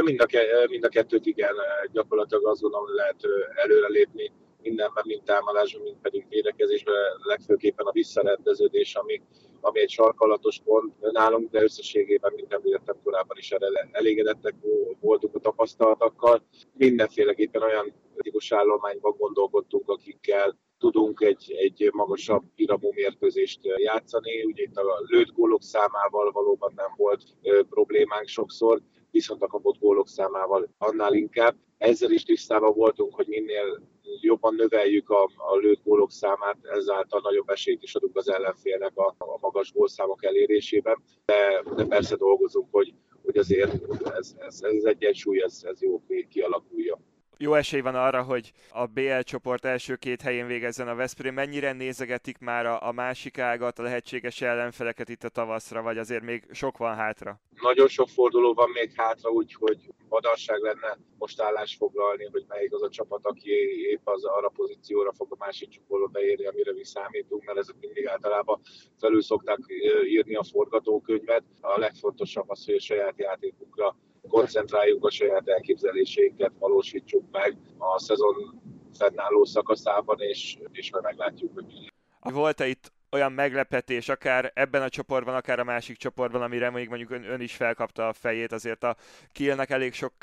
Mind 0.04 0.22
a, 0.22 0.28
mind 0.70 0.84
a 0.84 0.90
kettőt 0.90 1.26
igen, 1.26 1.56
gyakorlatilag 1.92 2.48
azt 2.48 2.62
gondolom, 2.62 2.96
lehet 2.96 3.22
előrelépni 3.64 4.32
mindenben, 4.62 5.04
mind 5.08 5.24
támadásban, 5.24 5.82
mind 5.82 5.98
pedig 6.02 6.26
védekezésben, 6.30 6.96
legfőképpen 7.24 7.86
a 7.86 7.92
visszarendeződés, 7.92 8.96
ami, 8.96 9.22
ami 9.62 9.80
egy 9.80 9.90
sarkalatos 9.90 10.60
pont 10.64 11.12
nálunk, 11.12 11.52
de 11.52 11.62
összességében, 11.62 12.34
mint 12.36 12.54
említettem 12.54 12.96
korábban 13.04 13.38
is 13.38 13.52
elégedettek 13.92 14.56
voltunk 15.00 15.36
a 15.36 15.40
tapasztalatokkal. 15.40 16.44
Mindenféleképpen 16.74 17.62
olyan 17.62 17.94
kritikus 18.14 18.52
állományban 18.52 19.16
gondolkodtunk, 19.18 19.90
akikkel 19.90 20.58
tudunk 20.78 21.22
egy, 21.22 21.52
egy 21.58 21.90
magasabb 21.94 22.44
iramú 22.56 22.92
mérkőzést 22.94 23.60
játszani. 23.64 24.44
Ugye 24.44 24.64
itt 24.64 24.76
a 24.76 25.00
lőtt 25.06 25.32
gólok 25.32 25.64
számával 25.64 26.32
valóban 26.32 26.74
nem 26.76 26.94
volt 26.96 27.24
problémánk 27.70 28.28
sokszor, 28.28 28.82
viszont 29.12 29.42
a 29.42 29.48
kapott 29.48 29.80
gólok 29.80 30.08
számával 30.08 30.70
annál 30.78 31.14
inkább. 31.14 31.56
Ezzel 31.78 32.12
is 32.12 32.24
tisztában 32.24 32.74
voltunk, 32.74 33.16
hogy 33.16 33.28
minél 33.28 33.82
jobban 34.22 34.56
növeljük 34.56 35.10
a, 35.10 35.24
a 35.36 35.56
lőtt 35.56 35.84
gólok 35.84 36.12
számát, 36.12 36.58
ezáltal 36.64 37.20
nagyobb 37.24 37.50
esélyt 37.50 37.84
is 37.84 37.96
adunk 37.96 38.18
az 38.18 38.30
ellenfélnek 38.30 38.98
a, 38.98 39.16
a 39.18 39.38
magas 39.42 39.72
gólszámok 39.74 40.26
elérésében. 40.26 41.04
De, 41.26 41.64
de 41.76 41.86
persze 41.86 42.16
dolgozunk, 42.16 42.68
hogy, 42.72 42.94
hogy 43.24 43.38
azért 43.38 43.72
ez, 44.18 44.36
ez, 44.40 44.62
ez 44.62 44.84
egyensúly, 44.84 45.44
ez, 45.44 45.62
ez 45.64 45.82
jó 45.82 46.02
kialakulja 46.30 47.00
jó 47.38 47.54
esély 47.54 47.82
van 47.82 47.96
arra, 47.96 48.24
hogy 48.24 48.52
a 48.70 48.86
BL 48.86 49.20
csoport 49.20 49.66
első 49.66 49.96
két 49.96 50.22
helyén 50.22 50.48
végezzen 50.48 50.88
a 50.88 50.96
Veszprém. 50.96 51.34
Mennyire 51.34 51.72
nézegetik 51.72 52.38
már 52.38 52.66
a, 52.66 52.88
a 52.88 52.92
másik 52.92 53.38
ágat, 53.40 53.80
a 53.80 53.84
lehetséges 53.84 54.42
ellenfeleket 54.42 55.10
itt 55.10 55.24
a 55.24 55.30
tavaszra, 55.30 55.82
vagy 55.82 55.98
azért 55.98 56.24
még 56.24 56.44
sok 56.52 56.78
van 56.78 56.96
hátra? 56.96 57.40
Nagyon 57.62 57.88
sok 57.88 58.10
forduló 58.10 58.54
van 58.54 58.70
még 58.70 58.92
hátra, 58.96 59.30
úgyhogy 59.30 59.78
vadarság 60.10 60.60
lenne 60.60 60.98
most 61.18 61.42
állást 61.42 61.78
foglalni, 61.78 62.28
hogy 62.32 62.46
melyik 62.48 62.74
az 62.74 62.84
a 62.84 62.90
csapat, 62.90 63.20
aki 63.24 63.50
épp 63.92 64.08
az 64.08 64.26
arra 64.26 64.50
pozícióra 64.50 65.14
fog 65.14 65.28
a 65.30 65.36
másik 65.40 65.70
csoportba 65.70 66.08
beérni, 66.08 66.46
amire 66.46 66.74
mi 66.74 66.86
számítunk, 66.86 67.44
mert 67.46 67.58
ezek 67.58 67.76
mindig 67.80 68.08
általában 68.08 68.62
felül 69.00 69.22
szokták 69.22 69.60
írni 70.06 70.36
a 70.36 70.44
forgatókönyvet. 70.44 71.44
A 71.62 71.80
legfontosabb 71.80 72.50
az, 72.50 72.66
hogy 72.66 72.76
a 72.76 72.80
saját 72.80 73.18
játékunkra 73.18 73.96
koncentráljuk 74.28 75.06
a 75.06 75.12
saját 75.12 75.48
elképzeléseinket, 75.48 76.52
valósítsuk 76.60 77.24
meg 77.32 77.58
a 77.78 78.00
szezon 78.00 78.62
fennálló 78.98 79.46
szakaszában, 79.46 80.20
és, 80.20 80.58
és 80.72 80.92
majd 80.92 81.04
meglátjuk, 81.04 81.54
hogy. 81.54 81.92
Volt-e 82.20 82.68
itt 82.68 82.92
olyan 83.12 83.32
meglepetés, 83.32 84.10
akár 84.10 84.52
ebben 84.56 84.82
a 84.82 84.90
csoportban, 84.90 85.36
akár 85.36 85.60
a 85.60 85.64
másik 85.64 85.98
csoportban, 85.98 86.42
amire 86.42 86.70
még 86.70 86.88
mondjuk 86.88 87.12
ön, 87.12 87.24
ön 87.24 87.42
is 87.42 87.56
felkapta 87.56 88.08
a 88.08 88.14
fejét, 88.14 88.52
azért 88.52 88.84
a 88.84 88.96
Kielnek 89.32 89.70
elég 89.70 89.94
sok 89.94 90.14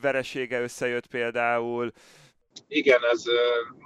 veresége 0.00 0.60
összejött 0.60 1.06
például, 1.06 1.92
igen, 2.68 3.00
ez 3.12 3.24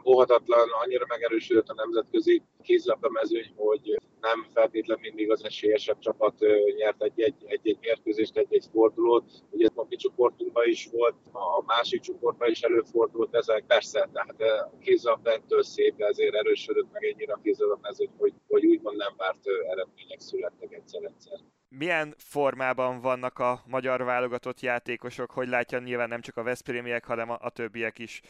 óhatatlan, 0.07 0.69
annyira 0.83 1.05
megerősödött 1.09 1.69
a 1.69 1.75
nemzetközi 1.75 2.43
kézilabda 2.63 3.11
mezőny, 3.11 3.53
hogy 3.57 3.99
nem 4.21 4.47
feltétlenül 4.53 5.03
mindig 5.03 5.31
az 5.31 5.45
esélyesebb 5.45 5.99
csapat 5.99 6.35
nyert 6.77 7.03
egy-egy 7.03 7.79
mérkőzést, 7.81 8.37
egy-egy 8.37 8.67
fordulót. 8.73 9.31
Ugye 9.51 9.69
a 9.75 9.87
mi 9.89 9.97
csoportunkban 9.97 10.69
is 10.69 10.89
volt, 10.93 11.15
a 11.33 11.63
másik 11.67 12.01
csoportban 12.01 12.51
is 12.51 12.63
előfordult 12.63 13.35
ezek. 13.35 13.65
Persze, 13.67 14.09
tehát 14.13 14.41
a 14.41 14.79
kézilabda 14.81 15.31
ettől 15.33 15.63
szép, 15.63 15.95
ezért 16.01 16.35
erősödött 16.35 16.93
meg 16.93 17.05
ennyire 17.05 17.33
a 17.33 17.41
kézilabda 17.43 17.79
mezőny, 17.83 18.11
hogy, 18.19 18.33
hogy 18.49 18.67
úgymond 18.67 18.97
nem 18.97 19.15
várt 19.17 19.47
eredmények 19.71 20.21
születtek 20.21 20.73
egyszer-egyszer 20.73 21.39
milyen 21.79 22.15
formában 22.19 23.01
vannak 23.01 23.39
a 23.39 23.63
magyar 23.67 24.05
válogatott 24.05 24.61
játékosok, 24.61 25.31
hogy 25.31 25.49
látja 25.49 25.79
nyilván 25.79 26.09
nem 26.09 26.21
csak 26.21 26.37
a 26.37 26.43
Veszprémiek, 26.43 27.05
hanem 27.05 27.31
a, 27.31 27.39
a 27.41 27.51
többiek 27.51 27.99
is? 27.99 28.21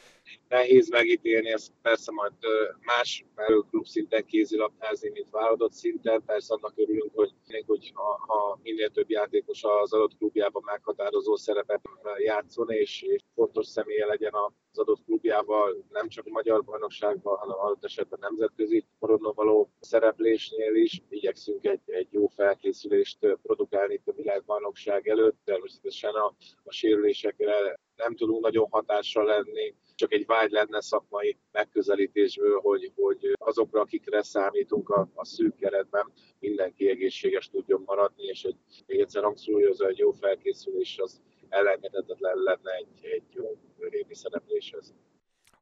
Nehéz 0.48 0.90
megítélni, 0.90 1.50
ez 1.52 1.66
persze 1.82 2.12
majd 2.12 2.32
más 2.80 3.24
klub 3.70 3.86
szinten 3.86 4.24
kézilabdázni, 4.24 5.10
mint 5.10 5.30
válogatott 5.30 5.72
szinten, 5.72 6.22
persze 6.26 6.54
annak 6.54 6.72
örülünk, 6.76 7.10
hogy 7.14 7.32
hogy 7.66 7.90
ha, 7.94 8.24
ha 8.26 8.58
minél 8.62 8.90
több 8.90 9.10
játékos 9.10 9.62
az 9.62 9.92
adott 9.92 10.16
klubjában 10.16 10.62
meghatározó 10.64 11.36
szerepet 11.36 11.80
játszon, 12.18 12.70
és, 12.70 13.02
és 13.02 13.22
fontos 13.34 13.66
személye 13.66 14.06
legyen 14.06 14.32
az 14.74 14.80
adott 14.80 15.04
klubjával, 15.04 15.84
nem 15.90 16.08
csak 16.08 16.26
a 16.26 16.30
magyar 16.30 16.64
bajnokságban, 16.64 17.36
hanem 17.36 17.58
adott 17.58 17.84
esetben 17.84 18.18
nemzetközi 18.22 18.84
porodon 18.98 19.32
való 19.34 19.70
szereplésnél 19.80 20.74
is. 20.74 21.02
Igyekszünk 21.08 21.64
egy, 21.64 21.80
egy 21.86 22.08
jó 22.10 22.26
felkészülést 22.26 23.18
produkálni 23.42 23.94
itt 23.94 24.08
a 24.08 24.12
világbajnokság 24.12 25.08
előtt, 25.08 25.36
természetesen 25.44 26.14
a, 26.14 26.34
a 26.64 26.72
sérülésekre 26.72 27.78
nem 27.96 28.16
tudunk 28.16 28.42
nagyon 28.42 28.66
hatással 28.70 29.24
lenni, 29.24 29.74
csak 29.94 30.12
egy 30.12 30.26
vágy 30.26 30.50
lenne 30.50 30.80
szakmai 30.80 31.36
megközelítésből, 31.52 32.60
hogy, 32.60 32.92
hogy 32.94 33.32
azokra, 33.38 33.80
akikre 33.80 34.22
számítunk 34.22 34.88
a, 34.88 35.08
a 35.14 35.24
szűk 35.24 35.56
keretben, 35.56 36.12
mindenki 36.38 36.88
egészséges 36.88 37.48
tudjon 37.48 37.82
maradni, 37.86 38.24
és 38.24 38.44
egy, 38.44 38.56
még 38.86 39.00
egyszer 39.00 39.22
hangsúlyozza, 39.22 39.86
egy 39.86 39.98
jó 39.98 40.10
felkészülés 40.10 40.98
az 40.98 41.20
elengedhetetlen 41.54 42.36
lenne 42.36 42.72
egy, 42.72 43.04
egy 43.04 43.24
jó 43.30 43.58
régi 43.78 44.14
szerepléshez 44.14 44.94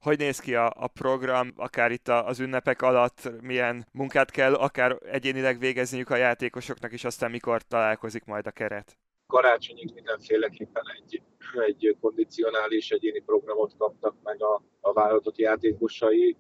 hogy 0.01 0.19
néz 0.19 0.39
ki 0.39 0.55
a, 0.55 0.73
a 0.77 0.87
program, 0.87 1.53
akár 1.57 1.91
itt 1.91 2.09
az 2.09 2.41
ünnepek 2.41 2.83
alatt, 2.83 3.31
milyen 3.41 3.87
munkát 3.93 4.31
kell 4.31 4.55
akár 4.55 4.99
egyénileg 5.05 5.59
végezniük 5.59 6.11
a 6.11 6.17
játékosoknak, 6.17 6.93
és 6.93 7.05
aztán 7.05 7.31
mikor 7.31 7.63
találkozik 7.63 8.25
majd 8.25 8.47
a 8.47 8.51
keret? 8.51 8.97
Karácsonyig 9.27 9.93
mindenféleképpen 9.95 10.83
egy 10.97 11.23
egy 11.61 11.97
kondicionális 12.01 12.91
egyéni 12.91 13.21
programot 13.21 13.77
kaptak 13.79 14.15
meg 14.23 14.43
a, 14.43 14.63
a 14.81 14.93
vállalatot 14.93 15.39
játékosai. 15.39 16.37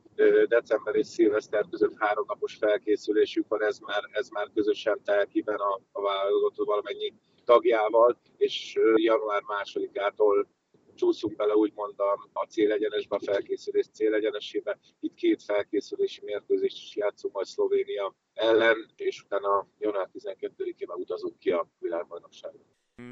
December 0.49 0.95
és 0.95 1.07
szilveszter 1.07 1.65
között 1.71 1.95
háromnapos 1.97 2.57
felkészülésük 2.57 3.49
van, 3.49 3.63
ez 3.63 3.79
már, 3.79 4.03
ez 4.11 4.29
már 4.29 4.49
közösen 4.55 5.01
telkiben 5.05 5.59
a, 5.59 5.81
a 5.93 6.01
vállalatot 6.03 6.67
valamennyi 6.67 7.13
tagjával, 7.45 8.21
és 8.37 8.79
január 8.95 9.43
másodikától 9.43 10.49
csúszunk 10.95 11.37
bele 11.37 11.55
úgymond 11.55 12.01
a, 12.01 12.29
a 12.33 12.45
célegyenesbe, 12.45 13.17
a 13.17 13.21
felkészülés 13.25 13.87
célegyenesébe. 13.93 14.79
Itt 15.01 15.15
két 15.15 15.43
felkészülési 15.43 16.21
mérkőzést 16.25 16.77
is 16.77 16.97
játszunk 16.97 17.35
majd 17.35 17.47
Szlovénia 17.47 18.15
ellen, 18.35 18.91
és 18.97 19.23
utána 19.23 19.67
január 19.79 20.09
12-én 20.15 20.89
utazunk 20.89 21.39
ki 21.39 21.51
a 21.51 21.69
világbajnokságra. 21.79 22.61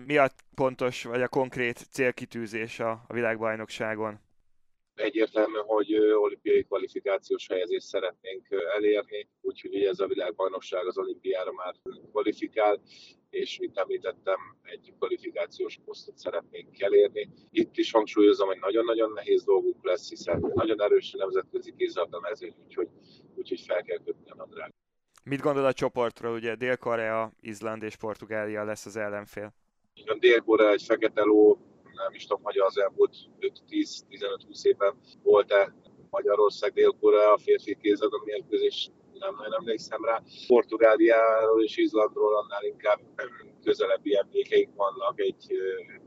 Mi 0.07 0.16
a 0.16 0.31
pontos 0.55 1.05
vagy 1.05 1.23
a 1.23 1.29
konkrét 1.29 1.79
célkitűzés 1.90 2.81
a, 2.81 2.90
a 2.90 3.12
világbajnokságon? 3.12 4.21
Egyértelmű, 4.95 5.59
hogy 5.66 5.95
olimpiai 5.95 6.62
kvalifikációs 6.62 7.47
helyezést 7.47 7.87
szeretnénk 7.87 8.47
elérni, 8.75 9.29
úgyhogy 9.40 9.75
ez 9.75 10.01
a 10.01 10.07
világbajnokság 10.07 10.87
az 10.87 10.99
olimpiára 10.99 11.53
már 11.53 11.75
kvalifikál, 12.11 12.81
és 13.31 13.59
mint 13.59 13.79
említettem, 13.79 14.38
egy 14.62 14.93
kvalifikációs 14.99 15.79
posztot 15.85 16.19
szeretnénk 16.19 16.81
elérni. 16.81 17.29
Itt 17.51 17.77
is 17.77 17.90
hangsúlyozom, 17.90 18.47
hogy 18.49 18.59
nagyon-nagyon 18.61 19.12
nehéz 19.12 19.45
dolgunk 19.45 19.85
lesz, 19.85 20.09
hiszen 20.09 20.53
nagyon 20.55 20.83
erős 20.83 21.11
nemzetközi 21.19 21.75
kézilabda 21.77 22.21
mezőny, 22.21 22.55
úgyhogy, 22.64 22.88
úgyhogy 23.35 23.61
fel 23.61 23.83
kell 23.83 23.99
kötni 24.05 24.31
a 24.31 24.35
nadrág. 24.35 24.73
Mit 25.25 25.40
gondol 25.40 25.64
a 25.64 25.73
csoportról? 25.73 26.35
Ugye 26.35 26.55
Dél-Korea, 26.55 27.33
Izland 27.40 27.83
és 27.83 27.97
Portugália 27.97 28.64
lesz 28.64 28.87
az 28.87 28.97
ellenfél. 28.97 29.53
A 30.07 30.16
Dél-Korea 30.19 30.71
egy 30.71 30.83
fekete 30.83 31.23
ló, 31.23 31.59
nem 31.95 32.14
is 32.14 32.27
tudom, 32.27 32.43
hogy 32.43 32.59
az 32.59 32.79
elmúlt 32.79 33.16
5-10-15-20 33.40 34.64
évben 34.64 34.95
volt-e 35.23 35.75
Magyarország, 36.11 36.73
Dél-Korea, 36.73 37.33
a 37.33 37.38
férfi 37.38 37.77
kézadon 37.83 38.21
mérkőzés, 38.25 38.90
nem 39.20 39.35
nagyon 39.37 39.52
emlékszem 39.52 40.04
rá. 40.04 40.22
Portugáliáról 40.46 41.62
és 41.62 41.76
Izlandról 41.76 42.37
annál 42.37 42.64
inkább 42.64 43.00
közelebbi 43.64 44.16
emlékeink 44.16 44.74
vannak, 44.76 45.20
egy 45.20 45.46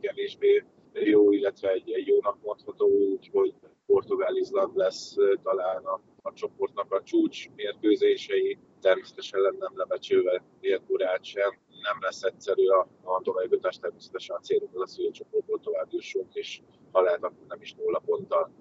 kevésbé 0.01 0.63
jó, 0.93 1.31
illetve 1.31 1.69
egy, 1.69 1.91
egy 1.91 2.07
jónak 2.07 2.37
mondható, 2.41 2.87
úgyhogy 2.87 3.53
Portugál-Izland 3.85 4.75
lesz 4.75 5.15
talán 5.43 5.83
a, 5.85 6.01
a 6.21 6.33
csoportnak 6.33 6.91
a 6.93 7.03
csúcs 7.03 7.49
mérkőzései, 7.55 8.57
természetesen 8.81 9.55
nem 9.59 9.71
lebecsülve 9.75 10.43
Dél-Koreát 10.59 11.23
sem 11.23 11.57
nem 11.83 11.97
lesz 11.99 12.21
egyszerű 12.21 12.67
a, 12.67 12.87
a 13.03 13.21
továbbjutás, 13.21 13.77
természetesen 13.79 14.35
a 14.35 14.39
célunk 14.39 14.81
az, 14.81 14.95
hogy 14.95 15.05
a 15.05 15.11
csoportból 15.11 15.59
tovább 15.59 15.87
jussunk, 15.89 16.33
és 16.33 16.61
ha 16.91 17.01
lehet, 17.01 17.23
akkor 17.23 17.45
nem 17.47 17.61
is 17.61 17.73
nulla 17.73 18.01
ponttal. 18.05 18.51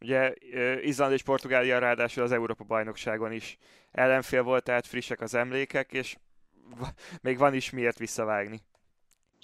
Ugye 0.00 0.34
Izland 0.80 1.12
és 1.12 1.22
Portugália 1.22 1.78
ráadásul 1.78 2.22
az 2.22 2.32
Európa 2.32 2.64
bajnokságon 2.64 3.32
is 3.32 3.58
ellenfél 3.92 4.42
volt, 4.42 4.64
tehát 4.64 4.86
frissek 4.86 5.20
az 5.20 5.34
emlékek, 5.34 5.92
és 5.92 6.16
még 7.22 7.38
van 7.38 7.54
is 7.54 7.70
miért 7.70 7.98
visszavágni. 7.98 8.60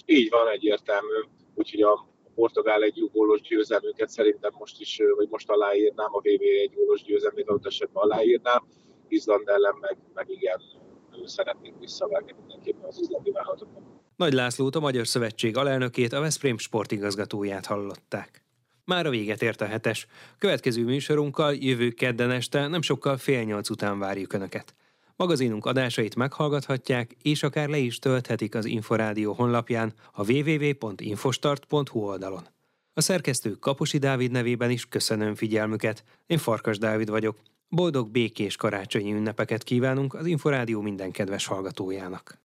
Így 0.05 0.29
van, 0.29 0.47
egyértelmű. 0.47 1.23
Úgyhogy 1.53 1.81
a 1.81 2.07
Portugál 2.35 2.83
egy 2.83 2.97
jó 2.97 3.07
gólos 3.07 3.41
győzelmüket 3.41 4.09
szerintem 4.09 4.51
most 4.57 4.81
is, 4.81 5.01
vagy 5.15 5.27
most 5.29 5.49
aláírnám, 5.49 6.13
a 6.13 6.19
VB 6.19 6.41
egy 6.41 6.73
gólos 6.75 7.03
győzelmét 7.03 7.47
adott 7.47 7.65
esetben 7.65 8.03
aláírnám. 8.03 8.67
Izland 9.07 9.47
ellen 9.47 9.75
meg, 9.81 9.97
meg 10.13 10.29
igen, 10.29 10.61
szeretnénk 11.25 11.79
visszavágni 11.79 12.33
mindenképpen 12.37 12.83
az 12.83 12.99
üzleti 12.99 13.31
vállalatoknak. 13.31 13.83
Nagy 14.15 14.33
Lászlót, 14.33 14.75
a 14.75 14.79
Magyar 14.79 15.07
Szövetség 15.07 15.57
alelnökét, 15.57 16.13
a 16.13 16.19
Veszprém 16.19 16.57
sportigazgatóját 16.57 17.65
hallották. 17.65 18.44
Már 18.85 19.05
a 19.05 19.09
véget 19.09 19.41
ért 19.41 19.61
a 19.61 19.65
hetes. 19.65 20.07
Következő 20.37 20.83
műsorunkkal 20.83 21.55
jövő 21.55 21.89
kedden 21.89 22.31
este 22.31 22.67
nem 22.67 22.81
sokkal 22.81 23.17
fél 23.17 23.43
nyolc 23.43 23.69
után 23.69 23.99
várjuk 23.99 24.33
Önöket. 24.33 24.75
Magazinunk 25.15 25.65
adásait 25.65 26.15
meghallgathatják, 26.15 27.15
és 27.21 27.43
akár 27.43 27.69
le 27.69 27.77
is 27.77 27.99
tölthetik 27.99 28.55
az 28.55 28.65
Inforádió 28.65 29.33
honlapján 29.33 29.93
a 30.11 30.31
www.infostart.hu 30.31 31.99
oldalon. 31.99 32.47
A 32.93 33.01
szerkesztő 33.01 33.51
Kaposi 33.51 33.97
Dávid 33.97 34.31
nevében 34.31 34.69
is 34.69 34.85
köszönöm 34.85 35.35
figyelmüket. 35.35 36.03
Én 36.25 36.37
Farkas 36.37 36.77
Dávid 36.77 37.09
vagyok. 37.09 37.37
Boldog 37.67 38.09
békés 38.09 38.55
karácsonyi 38.55 39.13
ünnepeket 39.13 39.63
kívánunk 39.63 40.13
az 40.13 40.25
Inforádió 40.25 40.81
minden 40.81 41.11
kedves 41.11 41.45
hallgatójának. 41.45 42.39